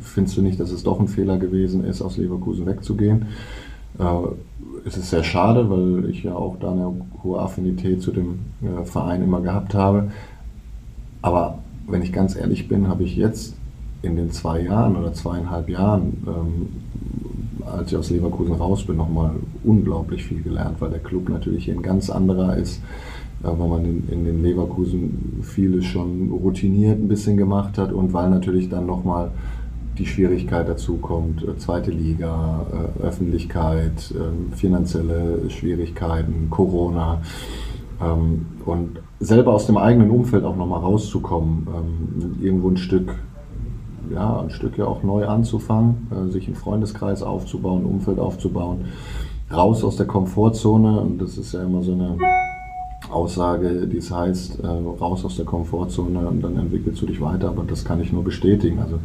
[0.02, 3.28] findest du nicht, dass es doch ein Fehler gewesen ist, aus Leverkusen wegzugehen?
[4.00, 4.04] Äh,
[4.86, 8.86] es ist sehr schade, weil ich ja auch da eine hohe Affinität zu dem äh,
[8.86, 10.12] Verein immer gehabt habe.
[11.22, 13.56] Aber wenn ich ganz ehrlich bin, habe ich jetzt
[14.02, 16.68] in den zwei Jahren oder zweieinhalb Jahren, ähm,
[17.66, 19.32] als ich aus Leverkusen raus bin, nochmal
[19.64, 22.82] unglaublich viel gelernt, weil der Club natürlich ein ganz anderer ist,
[23.44, 28.14] äh, weil man in, in, den Leverkusen vieles schon routiniert ein bisschen gemacht hat und
[28.14, 29.32] weil natürlich dann nochmal
[29.98, 37.22] die Schwierigkeit dazu kommt, äh, zweite Liga, äh, Öffentlichkeit, äh, finanzielle Schwierigkeiten, Corona.
[38.02, 43.16] Ähm, und selber aus dem eigenen Umfeld auch nochmal rauszukommen, ähm, irgendwo ein Stück
[44.14, 48.86] ja, ein Stück ja auch neu anzufangen, äh, sich einen Freundeskreis aufzubauen, ein Umfeld aufzubauen,
[49.52, 51.00] raus aus der Komfortzone.
[51.00, 52.18] Und das ist ja immer so eine
[53.12, 57.50] Aussage, die es heißt, äh, raus aus der Komfortzone und dann entwickelst du dich weiter.
[57.50, 58.80] Aber das kann ich nur bestätigen.
[58.80, 59.00] Also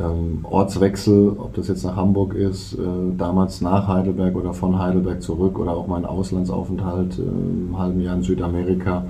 [0.00, 2.78] ähm, Ortswechsel, ob das jetzt nach Hamburg ist, äh,
[3.16, 8.22] damals nach Heidelberg oder von Heidelberg zurück oder auch mein Auslandsaufenthalt im halben Jahr in
[8.22, 9.04] Südamerika,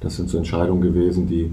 [0.00, 1.52] das sind so Entscheidungen gewesen, die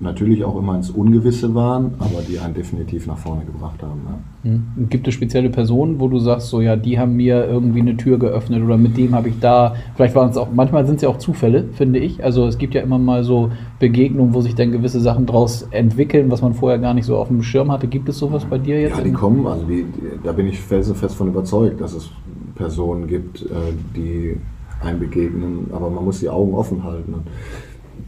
[0.00, 4.00] natürlich auch immer ins Ungewisse waren, aber die einen definitiv nach vorne gebracht haben.
[4.06, 4.50] Ja.
[4.50, 4.88] Mhm.
[4.88, 8.18] Gibt es spezielle Personen, wo du sagst, so ja, die haben mir irgendwie eine Tür
[8.18, 11.10] geöffnet oder mit dem habe ich da, vielleicht waren es auch, manchmal sind es ja
[11.10, 12.24] auch Zufälle, finde ich.
[12.24, 16.30] Also es gibt ja immer mal so Begegnungen, wo sich dann gewisse Sachen daraus entwickeln,
[16.30, 17.86] was man vorher gar nicht so auf dem Schirm hatte.
[17.86, 18.96] Gibt es sowas bei dir jetzt?
[18.96, 22.10] Ja, die kommen, also die, die, da bin ich felsenfest von überzeugt, dass es
[22.54, 23.54] Personen gibt, äh,
[23.94, 24.36] die
[24.82, 27.14] einem begegnen, aber man muss die Augen offen halten.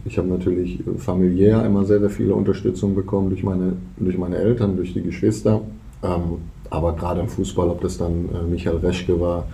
[0.05, 4.77] Ich habe natürlich familiär immer sehr, sehr viele Unterstützung bekommen durch meine, durch meine Eltern,
[4.77, 5.61] durch die Geschwister.
[6.03, 6.39] Ähm,
[6.71, 9.47] aber gerade im Fußball, ob das dann äh, Michael Reschke war,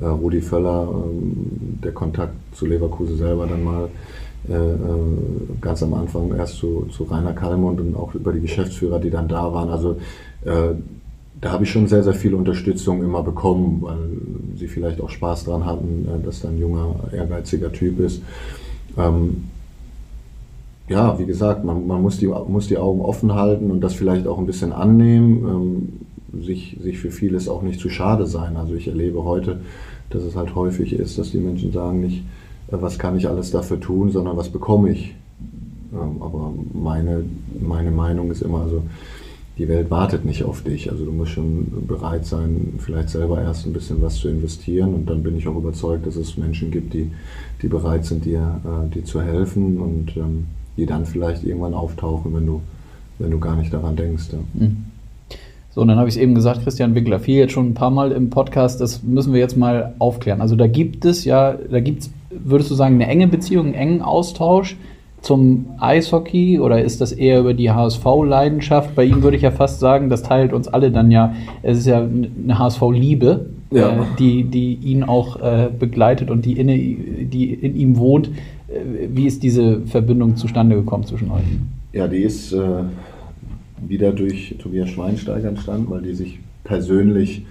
[0.00, 3.88] äh, Rudi Völler, ähm, der Kontakt zu Leverkusen selber dann mal
[4.48, 9.00] äh, äh ganz am Anfang erst zu, zu Rainer Kallmund und auch über die Geschäftsführer,
[9.00, 9.70] die dann da waren.
[9.70, 9.96] Also
[10.44, 10.74] äh,
[11.40, 15.44] da habe ich schon sehr, sehr viel Unterstützung immer bekommen, weil sie vielleicht auch Spaß
[15.44, 18.22] daran hatten, äh, dass da ein junger, ehrgeiziger Typ ist.
[18.96, 19.44] Ähm,
[20.88, 24.26] ja, wie gesagt, man, man muss, die, muss die Augen offen halten und das vielleicht
[24.26, 25.44] auch ein bisschen annehmen,
[26.34, 28.56] ähm, sich, sich für vieles auch nicht zu schade sein.
[28.56, 29.60] Also ich erlebe heute,
[30.10, 32.24] dass es halt häufig ist, dass die Menschen sagen nicht,
[32.68, 35.14] äh, was kann ich alles dafür tun, sondern was bekomme ich.
[35.92, 37.24] Ähm, aber meine,
[37.60, 38.82] meine Meinung ist immer, also
[39.58, 40.90] die Welt wartet nicht auf dich.
[40.90, 45.10] Also du musst schon bereit sein, vielleicht selber erst ein bisschen was zu investieren und
[45.10, 47.10] dann bin ich auch überzeugt, dass es Menschen gibt, die,
[47.60, 50.46] die bereit sind, dir, äh, dir zu helfen und ähm,
[50.78, 52.62] die dann vielleicht irgendwann auftauchen, wenn du,
[53.18, 54.28] wenn du gar nicht daran denkst.
[54.32, 54.38] Ja.
[54.54, 54.84] Mhm.
[55.74, 57.90] So, und dann habe ich es eben gesagt, Christian Wickler, viel jetzt schon ein paar
[57.90, 60.40] Mal im Podcast, das müssen wir jetzt mal aufklären.
[60.40, 63.74] Also da gibt es ja, da gibt es, würdest du sagen, eine enge Beziehung, einen
[63.74, 64.76] engen Austausch
[65.20, 68.94] zum Eishockey oder ist das eher über die HSV-Leidenschaft?
[68.94, 71.86] Bei ihm würde ich ja fast sagen, das teilt uns alle dann ja, es ist
[71.86, 73.88] ja eine HSV-Liebe, ja.
[73.90, 78.30] äh, die, die ihn auch äh, begleitet und die, inne, die in ihm wohnt.
[78.68, 81.44] Äh, wie ist diese Verbindung zustande gekommen zwischen euch?
[81.92, 82.84] Ja, die ist äh,
[83.86, 87.44] wieder durch Tobias Schweinsteiger entstanden, weil die sich persönlich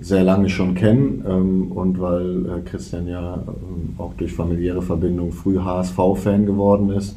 [0.00, 5.32] sehr lange schon kennen ähm, und weil äh, Christian ja äh, auch durch familiäre Verbindung
[5.32, 7.16] früh HSV-Fan geworden ist,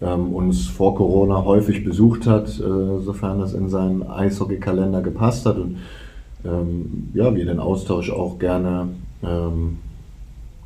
[0.00, 5.58] ähm, uns vor Corona häufig besucht hat, äh, sofern das in seinen Eishockey-Kalender gepasst hat
[5.58, 5.76] und
[6.44, 8.88] ähm, ja, wir den Austausch auch gerne
[9.22, 9.78] ähm,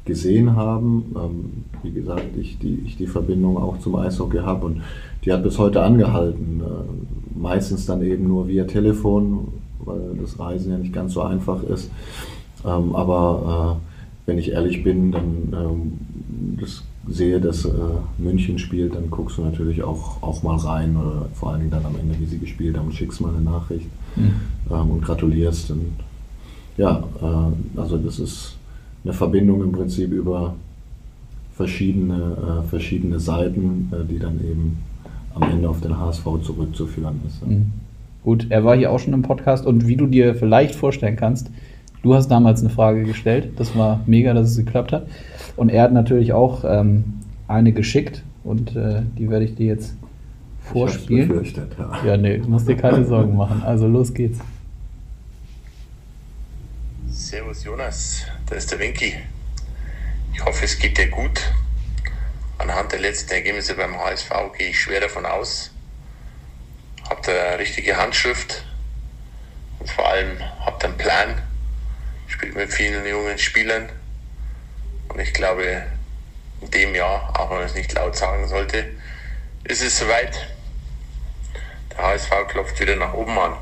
[0.06, 1.14] gesehen haben.
[1.16, 4.82] Ähm, wie gesagt, ich die, ich die Verbindung auch zum Eishockey habe und
[5.24, 6.62] die hat bis heute angehalten.
[6.62, 9.48] Äh, meistens dann eben nur via Telefon,
[9.84, 11.90] weil das Reisen ja nicht ganz so einfach ist.
[12.64, 15.92] Ähm, aber äh, wenn ich ehrlich bin, dann ähm,
[16.60, 17.70] das sehe, dass äh,
[18.18, 21.86] München spielt, dann guckst du natürlich auch, auch mal rein oder vor allen Dingen dann
[21.86, 23.86] am Ende, wie sie gespielt haben, schickst mal eine Nachricht
[24.16, 24.32] mhm.
[24.70, 25.70] ähm, und gratulierst.
[25.70, 25.92] Und,
[26.76, 28.56] ja, äh, also das ist
[29.06, 30.56] eine Verbindung im Prinzip über
[31.54, 34.78] verschiedene, äh, verschiedene Seiten, äh, die dann eben
[35.34, 37.46] am Ende auf den HSV zurückzuführen ist.
[37.46, 37.72] Mhm.
[38.24, 41.50] Gut, er war hier auch schon im Podcast und wie du dir vielleicht vorstellen kannst,
[42.02, 43.50] du hast damals eine Frage gestellt.
[43.56, 45.06] Das war mega, dass es geklappt hat.
[45.54, 47.04] Und er hat natürlich auch ähm,
[47.46, 49.94] eine geschickt und äh, die werde ich dir jetzt
[50.62, 51.42] vorspielen.
[51.42, 52.04] Ich ja.
[52.04, 53.62] ja, nee, du musst dir keine Sorgen machen.
[53.62, 54.40] Also los geht's.
[57.08, 59.20] Servus Jonas, da ist der Winky.
[60.32, 61.52] Ich hoffe, es geht dir gut.
[62.58, 65.72] Anhand der letzten Ergebnisse beim HSV gehe ich schwer davon aus.
[67.08, 68.64] Habt ihr richtige Handschrift
[69.80, 71.42] und vor allem habt ihr einen Plan.
[72.28, 73.88] Spielt mit vielen jungen Spielern
[75.08, 75.82] Und ich glaube,
[76.60, 78.86] in dem Jahr, auch wenn man es nicht laut sagen sollte,
[79.64, 80.46] ist es soweit.
[81.92, 83.56] Der HSV klopft wieder nach oben an.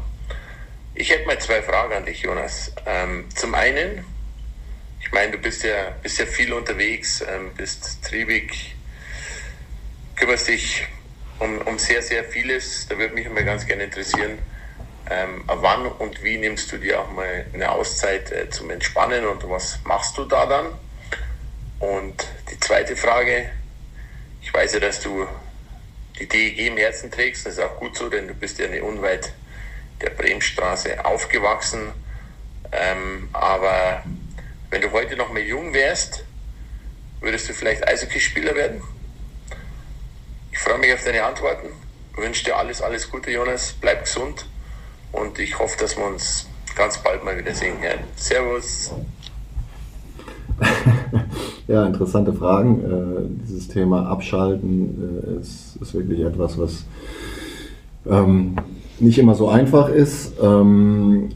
[0.95, 2.73] Ich hätte mal zwei Fragen an dich, Jonas.
[2.87, 4.05] Ähm, zum einen,
[5.05, 8.75] ich meine, du bist ja, bist ja viel unterwegs, ähm, bist triebig,
[10.17, 10.87] kümmerst dich
[11.39, 12.87] um, um sehr, sehr vieles.
[12.89, 14.39] Da würde mich immer ganz gerne interessieren,
[15.11, 19.49] ähm, wann und wie nimmst du dir auch mal eine Auszeit äh, zum Entspannen und
[19.49, 20.67] was machst du da dann?
[21.81, 23.51] Und die zweite Frage,
[24.41, 25.27] ich weiß ja, dass du
[26.19, 28.83] die DEG im Herzen trägst, das ist auch gut so, denn du bist ja nicht
[28.83, 29.35] unweit
[30.01, 31.93] der Bremstraße aufgewachsen.
[32.73, 34.03] Ähm, aber
[34.75, 36.25] wenn du heute noch mehr jung wärst,
[37.21, 38.81] würdest du vielleicht Eishockeyspieler werden?
[40.51, 41.69] Ich freue mich auf deine Antworten.
[42.17, 43.77] Wünsche dir alles, alles Gute, Jonas.
[43.81, 44.47] Bleib gesund
[45.13, 48.01] und ich hoffe, dass wir uns ganz bald mal wieder sehen werden.
[48.17, 48.91] Servus.
[51.69, 52.81] ja, interessante Fragen.
[52.81, 56.85] Äh, dieses Thema Abschalten äh, ist, ist, wirklich etwas, was
[58.11, 58.57] ähm,
[58.99, 60.33] nicht immer so einfach ist.
[60.43, 61.31] Ähm,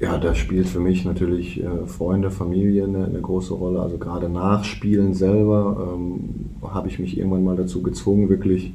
[0.00, 3.80] ja, da spielt für mich natürlich äh, Freunde, Familie eine, eine, große Rolle.
[3.80, 8.74] Also gerade nach Spielen selber ähm, habe ich mich irgendwann mal dazu gezwungen, wirklich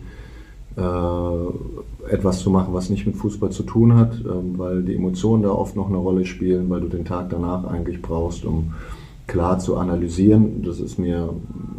[0.77, 5.43] äh, etwas zu machen, was nicht mit Fußball zu tun hat, ähm, weil die Emotionen
[5.43, 8.73] da oft noch eine Rolle spielen, weil du den Tag danach eigentlich brauchst, um
[9.27, 10.63] klar zu analysieren.
[10.63, 11.33] Das ist mir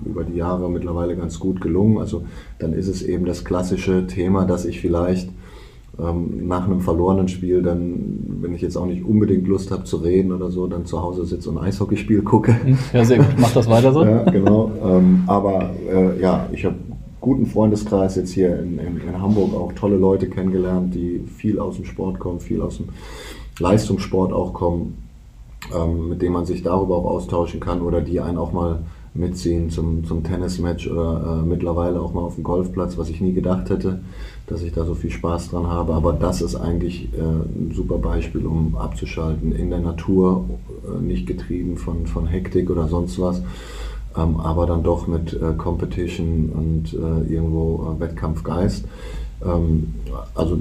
[0.05, 1.99] über die Jahre mittlerweile ganz gut gelungen.
[1.99, 2.25] Also
[2.59, 5.31] dann ist es eben das klassische Thema, dass ich vielleicht
[6.03, 9.99] ähm, nach einem verlorenen Spiel dann, wenn ich jetzt auch nicht unbedingt Lust habe zu
[9.99, 12.57] reden oder so, dann zu Hause sitze und Eishockeyspiel gucke.
[12.93, 13.27] Ja, sehr gut.
[13.39, 14.05] Mach das weiter so.
[14.05, 14.71] ja, genau.
[14.83, 16.77] Ähm, aber äh, ja, ich habe
[17.21, 21.77] guten Freundeskreis jetzt hier in, in, in, Hamburg auch tolle Leute kennengelernt, die viel aus
[21.77, 22.89] dem Sport kommen, viel aus dem
[23.59, 24.97] Leistungssport auch kommen,
[25.75, 28.81] ähm, mit denen man sich darüber auch austauschen kann oder die einen auch mal
[29.13, 33.33] mitziehen zum, zum Tennismatch oder äh, mittlerweile auch mal auf dem Golfplatz, was ich nie
[33.33, 34.01] gedacht hätte,
[34.51, 35.95] dass ich da so viel Spaß dran habe.
[35.95, 40.45] Aber das ist eigentlich äh, ein super Beispiel, um abzuschalten in der Natur,
[40.85, 43.43] äh, nicht getrieben von, von Hektik oder sonst was
[44.17, 48.85] ähm, aber dann doch mit äh, Competition und äh, irgendwo äh, Wettkampfgeist.
[49.45, 49.95] Ähm,
[50.35, 50.59] also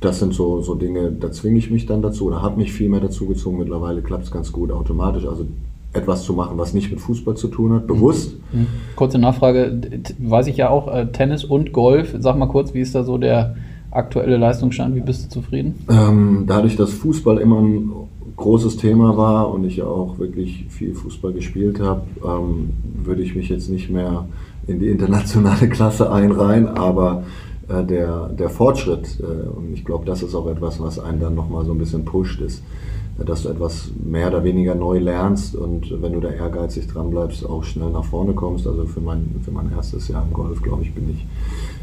[0.00, 2.88] das sind so, so Dinge, da zwinge ich mich dann dazu oder habe mich viel
[2.88, 3.58] mehr dazu gezwungen.
[3.58, 5.26] Mittlerweile klappt es ganz gut automatisch.
[5.26, 5.46] Also
[5.92, 8.34] etwas zu machen, was nicht mit Fußball zu tun hat, bewusst.
[8.52, 8.60] Mhm.
[8.60, 8.66] mhm.
[8.96, 9.80] Kurze Nachfrage,
[10.18, 12.14] weiß ich ja auch, äh, Tennis und Golf.
[12.18, 13.56] Sag mal kurz, wie ist da so der
[13.90, 14.94] aktuelle Leistungsstand?
[14.94, 15.74] Wie bist du zufrieden?
[15.90, 17.92] Ähm, dadurch, dass Fußball immer ein
[18.36, 22.70] großes Thema war und ich auch wirklich viel Fußball gespielt habe, ähm,
[23.04, 24.26] würde ich mich jetzt nicht mehr
[24.66, 27.24] in die internationale Klasse einreihen, aber
[27.68, 31.34] äh, der, der Fortschritt, äh, und ich glaube, das ist auch etwas, was einen dann
[31.34, 32.62] nochmal so ein bisschen pusht, ist,
[33.18, 37.48] dass du etwas mehr oder weniger neu lernst und wenn du da ehrgeizig dran bleibst,
[37.48, 38.66] auch schnell nach vorne kommst.
[38.66, 41.26] Also für mein, für mein erstes Jahr im Golf, glaube ich, bin ich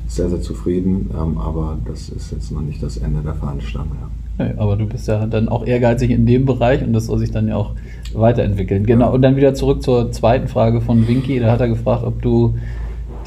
[0.07, 3.91] sehr, sehr zufrieden, ähm, aber das ist jetzt noch nicht das Ende der Veranstaltung.
[4.01, 4.45] Ja.
[4.45, 7.31] Nee, aber du bist ja dann auch ehrgeizig in dem Bereich und das soll sich
[7.31, 7.75] dann ja auch
[8.13, 8.85] weiterentwickeln.
[8.85, 11.39] Genau, und dann wieder zurück zur zweiten Frage von Winky.
[11.39, 12.55] Da hat er gefragt, ob du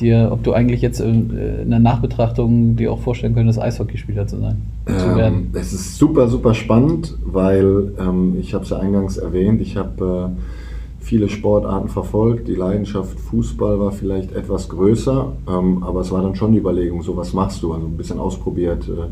[0.00, 4.62] dir, ob du eigentlich jetzt in der Nachbetrachtung dir auch vorstellen könntest, Eishockeyspieler zu sein,
[4.86, 5.50] ähm, zu werden.
[5.54, 10.32] Es ist super, super spannend, weil ähm, ich habe es ja eingangs erwähnt, ich habe
[10.34, 12.48] äh, viele Sportarten verfolgt.
[12.48, 17.02] Die Leidenschaft Fußball war vielleicht etwas größer, ähm, aber es war dann schon die Überlegung,
[17.02, 18.88] so was machst du, also ein bisschen ausprobiert.
[18.88, 19.10] Äh,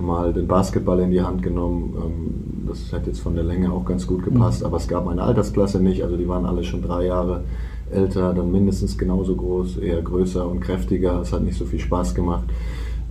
[0.00, 1.94] mal den Basketball in die Hand genommen.
[1.96, 4.66] Ähm, das hätte jetzt von der Länge auch ganz gut gepasst, mhm.
[4.66, 6.02] aber es gab meine Altersklasse nicht.
[6.02, 7.44] Also die waren alle schon drei Jahre
[7.90, 11.20] älter, dann mindestens genauso groß, eher größer und kräftiger.
[11.20, 12.44] Es hat nicht so viel Spaß gemacht.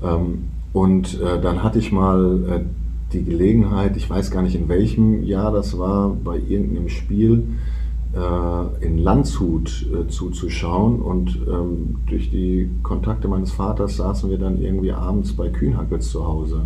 [0.04, 2.60] Ähm, und äh, dann hatte ich mal äh,
[3.14, 7.44] die Gelegenheit, ich weiß gar nicht in welchem Jahr das war, bei irgendeinem Spiel
[8.14, 11.02] äh, in Landshut zuzuschauen.
[11.02, 16.28] Und ähm, durch die Kontakte meines Vaters saßen wir dann irgendwie abends bei Kühnhackels zu
[16.28, 16.62] Hause.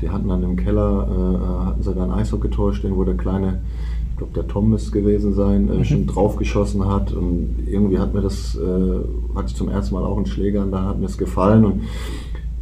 [0.00, 3.62] Die hatten dann im Keller, hatten sie dann ein Eishockeytor stehen, wo der kleine,
[4.16, 5.84] ich glaube der Tom müsste gewesen sein, äh, mhm.
[5.84, 7.12] schon draufgeschossen hat.
[7.12, 10.72] Und irgendwie hat mir das, äh, hatte ich zum ersten Mal auch einen Schläger und
[10.72, 11.66] da hat mir es gefallen.
[11.66, 11.82] Und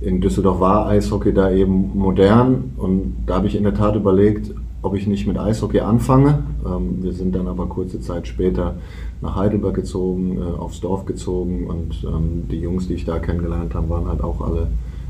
[0.01, 4.53] in Düsseldorf war Eishockey da eben modern und da habe ich in der Tat überlegt,
[4.83, 6.43] ob ich nicht mit Eishockey anfange.
[6.67, 8.75] Ähm, wir sind dann aber kurze Zeit später
[9.21, 13.77] nach Heidelberg gezogen, äh, aufs Dorf gezogen und ähm, die Jungs, die ich da kennengelernt
[13.77, 14.67] habe, waren halt auch alle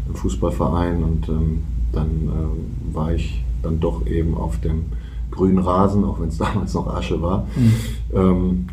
[0.07, 4.85] im Fußballverein und ähm, dann äh, war ich dann doch eben auf dem
[5.35, 7.47] grünen Rasen, auch wenn es damals noch Asche war.
[7.57, 8.67] Mhm.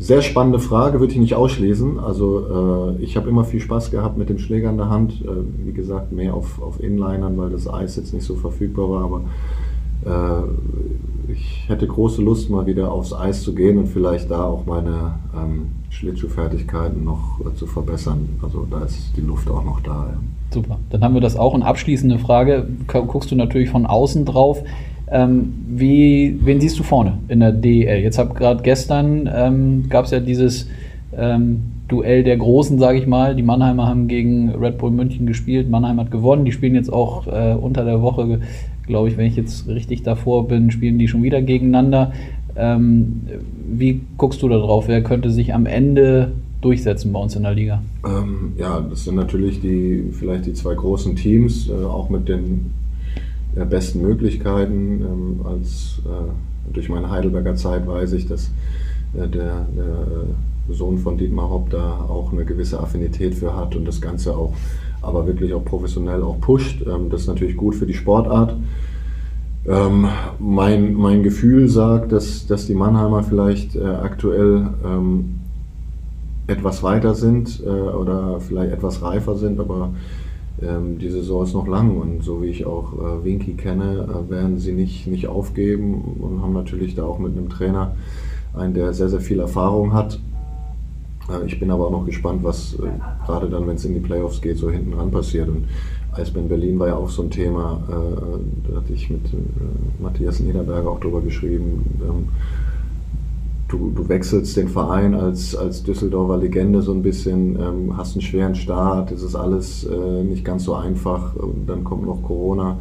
[0.00, 1.98] sehr spannende Frage, würde ich nicht ausschließen.
[1.98, 5.24] Also äh, ich habe immer viel Spaß gehabt mit dem Schläger in der Hand.
[5.24, 9.04] Äh, wie gesagt, mehr auf, auf Inlinern, weil das Eis jetzt nicht so verfügbar war,
[9.04, 9.20] aber
[10.04, 14.64] äh, ich hätte große Lust, mal wieder aufs Eis zu gehen und vielleicht da auch
[14.66, 18.28] meine ähm, Schlittschuhfertigkeiten noch äh, zu verbessern.
[18.42, 20.06] Also da ist die Luft auch noch da.
[20.10, 20.18] Ja.
[20.50, 21.52] Super, dann haben wir das auch.
[21.52, 24.62] Und abschließende Frage, guckst du natürlich von außen drauf.
[25.10, 28.02] Ähm, wie, wen siehst du vorne in der DEL?
[28.02, 30.68] Jetzt habe gerade gestern ähm, gab es ja dieses
[31.16, 33.34] ähm, Duell der Großen, sage ich mal.
[33.34, 35.70] Die Mannheimer haben gegen Red Bull München gespielt.
[35.70, 36.44] Mannheim hat gewonnen.
[36.44, 38.40] Die spielen jetzt auch äh, unter der Woche,
[38.86, 42.12] glaube ich, wenn ich jetzt richtig davor bin, spielen die schon wieder gegeneinander.
[42.56, 43.22] Ähm,
[43.66, 44.88] wie guckst du da drauf?
[44.88, 47.82] Wer könnte sich am Ende durchsetzen bei uns in der Liga?
[48.04, 52.72] Ähm, ja, das sind natürlich die vielleicht die zwei großen Teams, äh, auch mit den
[53.56, 55.02] äh, besten Möglichkeiten.
[55.02, 58.50] Ähm, als äh, durch meine Heidelberger Zeit weiß ich, dass
[59.14, 60.06] äh, der, der,
[60.70, 64.52] Sohn von Dietmar Hopp da auch eine gewisse Affinität für hat und das Ganze auch
[65.00, 66.82] aber wirklich auch professionell auch pusht.
[66.86, 68.56] Ähm, das ist natürlich gut für die Sportart.
[69.66, 75.40] Ähm, mein, mein Gefühl sagt, dass, dass die Mannheimer vielleicht äh, aktuell ähm,
[76.46, 79.90] etwas weiter sind äh, oder vielleicht etwas reifer sind, aber
[80.62, 84.30] ähm, die Saison ist noch lang und so wie ich auch äh, Winky kenne, äh,
[84.30, 87.94] werden sie nicht, nicht aufgeben und haben natürlich da auch mit einem Trainer
[88.54, 90.20] einen, der sehr, sehr viel Erfahrung hat.
[91.30, 92.88] Äh, ich bin aber auch noch gespannt, was äh,
[93.26, 95.48] gerade dann, wenn es in die Playoffs geht, so hinten ran passiert.
[95.48, 95.66] Und
[96.12, 99.22] Eisbären Berlin war ja auch so ein Thema, äh, da hatte ich mit
[100.00, 101.84] Matthias Niederberger auch drüber geschrieben.
[102.02, 102.28] Ähm,
[103.68, 108.22] du, du wechselst den Verein als, als Düsseldorfer Legende so ein bisschen, ähm, hast einen
[108.22, 112.78] schweren Start, es ist alles äh, nicht ganz so einfach, und dann kommt noch Corona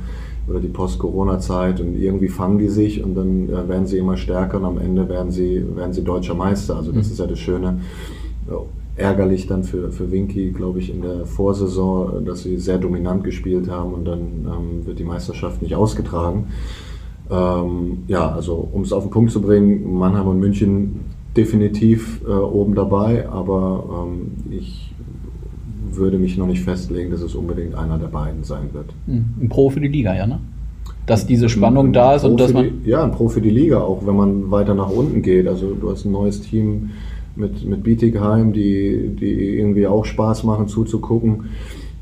[0.47, 4.57] oder die Post-Corona-Zeit und irgendwie fangen die sich und dann äh, werden sie immer stärker
[4.57, 6.77] und am Ende werden sie, werden sie deutscher Meister.
[6.77, 7.11] Also das mhm.
[7.11, 7.81] ist ja das Schöne.
[8.95, 13.69] Ärgerlich dann für, für Winky, glaube ich, in der Vorsaison, dass sie sehr dominant gespielt
[13.69, 16.47] haben und dann ähm, wird die Meisterschaft nicht ausgetragen.
[17.29, 21.01] Ähm, ja, also um es auf den Punkt zu bringen, Mannheim und München
[21.35, 24.93] definitiv äh, oben dabei, aber ähm, ich
[25.91, 28.93] würde mich noch nicht festlegen, dass es unbedingt einer der beiden sein wird.
[29.05, 30.39] Hm, ein Pro für die Liga, ja, ne?
[31.05, 32.81] Dass diese Spannung ein, da ist und dass man.
[32.83, 35.47] Die, ja, ein Pro für die Liga, auch wenn man weiter nach unten geht.
[35.47, 36.89] Also du hast ein neues Team
[37.35, 41.45] mit, mit Bietigheim, die, die irgendwie auch Spaß machen zuzugucken.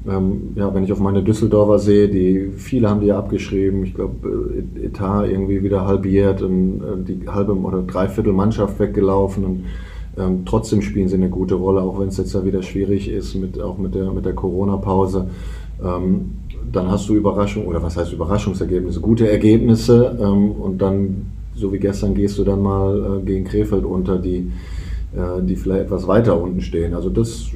[0.08, 3.84] Ähm, ja, wenn ich auf meine Düsseldorfer sehe, die viele haben die ja abgeschrieben.
[3.84, 9.46] Ich glaube, äh, Etat irgendwie wieder halbiert und äh, die halbe oder dreiviertel Mannschaft weggelaufen
[9.46, 9.64] und
[10.18, 13.36] ähm, trotzdem spielen sie eine gute Rolle, auch wenn es jetzt ja wieder schwierig ist,
[13.36, 15.28] mit, auch mit der, mit der Corona-Pause.
[15.84, 16.32] Ähm,
[16.72, 19.02] dann hast du Überraschung, oder was heißt Überraschungsergebnisse?
[19.02, 23.84] Gute Ergebnisse ähm, und dann, so wie gestern, gehst du dann mal äh, gegen Krefeld
[23.84, 24.52] unter, die,
[25.16, 26.94] äh, die vielleicht etwas weiter unten stehen.
[26.94, 27.48] Also das,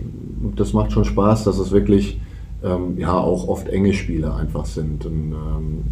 [0.55, 2.19] das macht schon Spaß, dass es wirklich
[2.63, 5.05] ähm, ja auch oft enge Spiele einfach sind.
[5.05, 5.83] Und, ähm,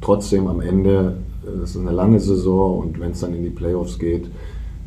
[0.00, 3.50] trotzdem am Ende, äh, es ist eine lange Saison und wenn es dann in die
[3.50, 4.26] Playoffs geht,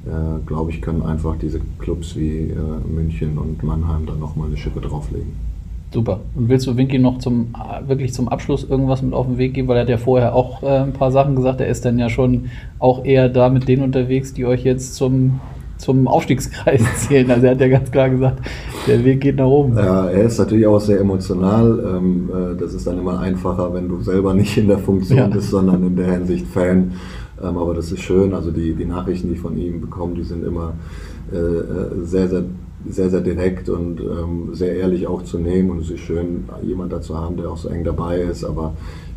[0.06, 2.56] äh, glaube ich, können einfach diese Clubs wie äh,
[2.88, 5.34] München und Mannheim dann nochmal eine Schippe drauflegen.
[5.92, 6.20] Super.
[6.36, 7.48] Und willst du Winky noch zum
[7.88, 9.68] wirklich zum Abschluss irgendwas mit auf den Weg geben?
[9.68, 11.62] Weil er hat ja vorher auch äh, ein paar Sachen gesagt.
[11.62, 12.46] Er ist dann ja schon
[12.78, 15.40] auch eher da mit denen unterwegs, die euch jetzt zum
[15.80, 17.32] zum Aufstiegskreis zählen.
[17.32, 18.46] Also er hat ja ganz klar gesagt,
[18.86, 19.76] der Weg geht nach oben.
[19.76, 21.98] Ja, er ist natürlich auch sehr emotional.
[21.98, 25.28] Ähm, äh, das ist dann immer einfacher, wenn du selber nicht in der Funktion ja.
[25.28, 26.94] bist, sondern in der Hinsicht Fan.
[27.42, 28.34] Ähm, aber das ist schön.
[28.34, 30.74] Also die, die Nachrichten, die ich von ihm bekomme, die sind immer
[31.32, 32.44] äh, äh, sehr, sehr
[32.88, 35.72] sehr, sehr direkt und ähm, sehr ehrlich auch zu nehmen.
[35.72, 38.44] Und es ist schön, jemand dazu haben, der auch so eng dabei ist.
[38.44, 38.74] Aber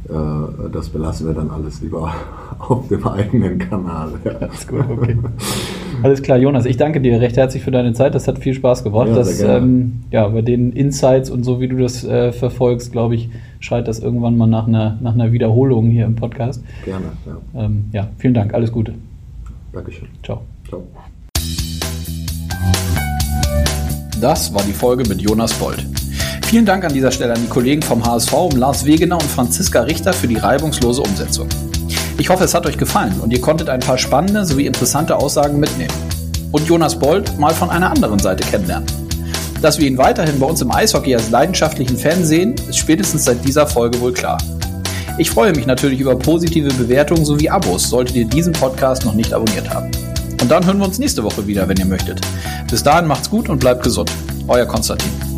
[0.09, 2.13] äh, das belassen wir dann alles lieber
[2.59, 4.13] auf dem eigenen Kanal.
[4.25, 4.33] Ja.
[4.41, 5.17] Alles gut, okay.
[6.03, 8.15] Alles klar, Jonas, ich danke dir recht herzlich für deine Zeit.
[8.15, 9.09] Das hat viel Spaß gemacht.
[9.09, 13.15] Ja, das, ähm, ja, bei den Insights und so wie du das äh, verfolgst, glaube
[13.15, 16.65] ich, schreit das irgendwann mal nach einer, nach einer Wiederholung hier im Podcast.
[16.85, 17.65] Gerne, ja.
[17.65, 18.95] Ähm, ja, vielen Dank, alles Gute.
[19.73, 20.09] Dankeschön.
[20.25, 20.43] Ciao.
[20.69, 20.83] Ciao.
[24.23, 25.85] Das war die Folge mit Jonas Bold.
[26.47, 29.81] Vielen Dank an dieser Stelle an die Kollegen vom HSV um Lars Wegener und Franziska
[29.81, 31.49] Richter für die reibungslose Umsetzung.
[32.19, 35.59] Ich hoffe, es hat euch gefallen und ihr konntet ein paar spannende sowie interessante Aussagen
[35.59, 35.93] mitnehmen.
[36.53, 38.87] Und Jonas Bold mal von einer anderen Seite kennenlernen.
[39.61, 43.45] Dass wir ihn weiterhin bei uns im Eishockey als leidenschaftlichen Fan sehen, ist spätestens seit
[43.45, 44.39] dieser Folge wohl klar.
[45.19, 49.35] Ich freue mich natürlich über positive Bewertungen sowie Abos, solltet ihr diesen Podcast noch nicht
[49.35, 49.91] abonniert haben.
[50.43, 52.21] Und dann hören wir uns nächste Woche wieder, wenn ihr möchtet.
[52.69, 54.11] Bis dahin macht's gut und bleibt gesund.
[54.49, 55.32] Euer Konstantin.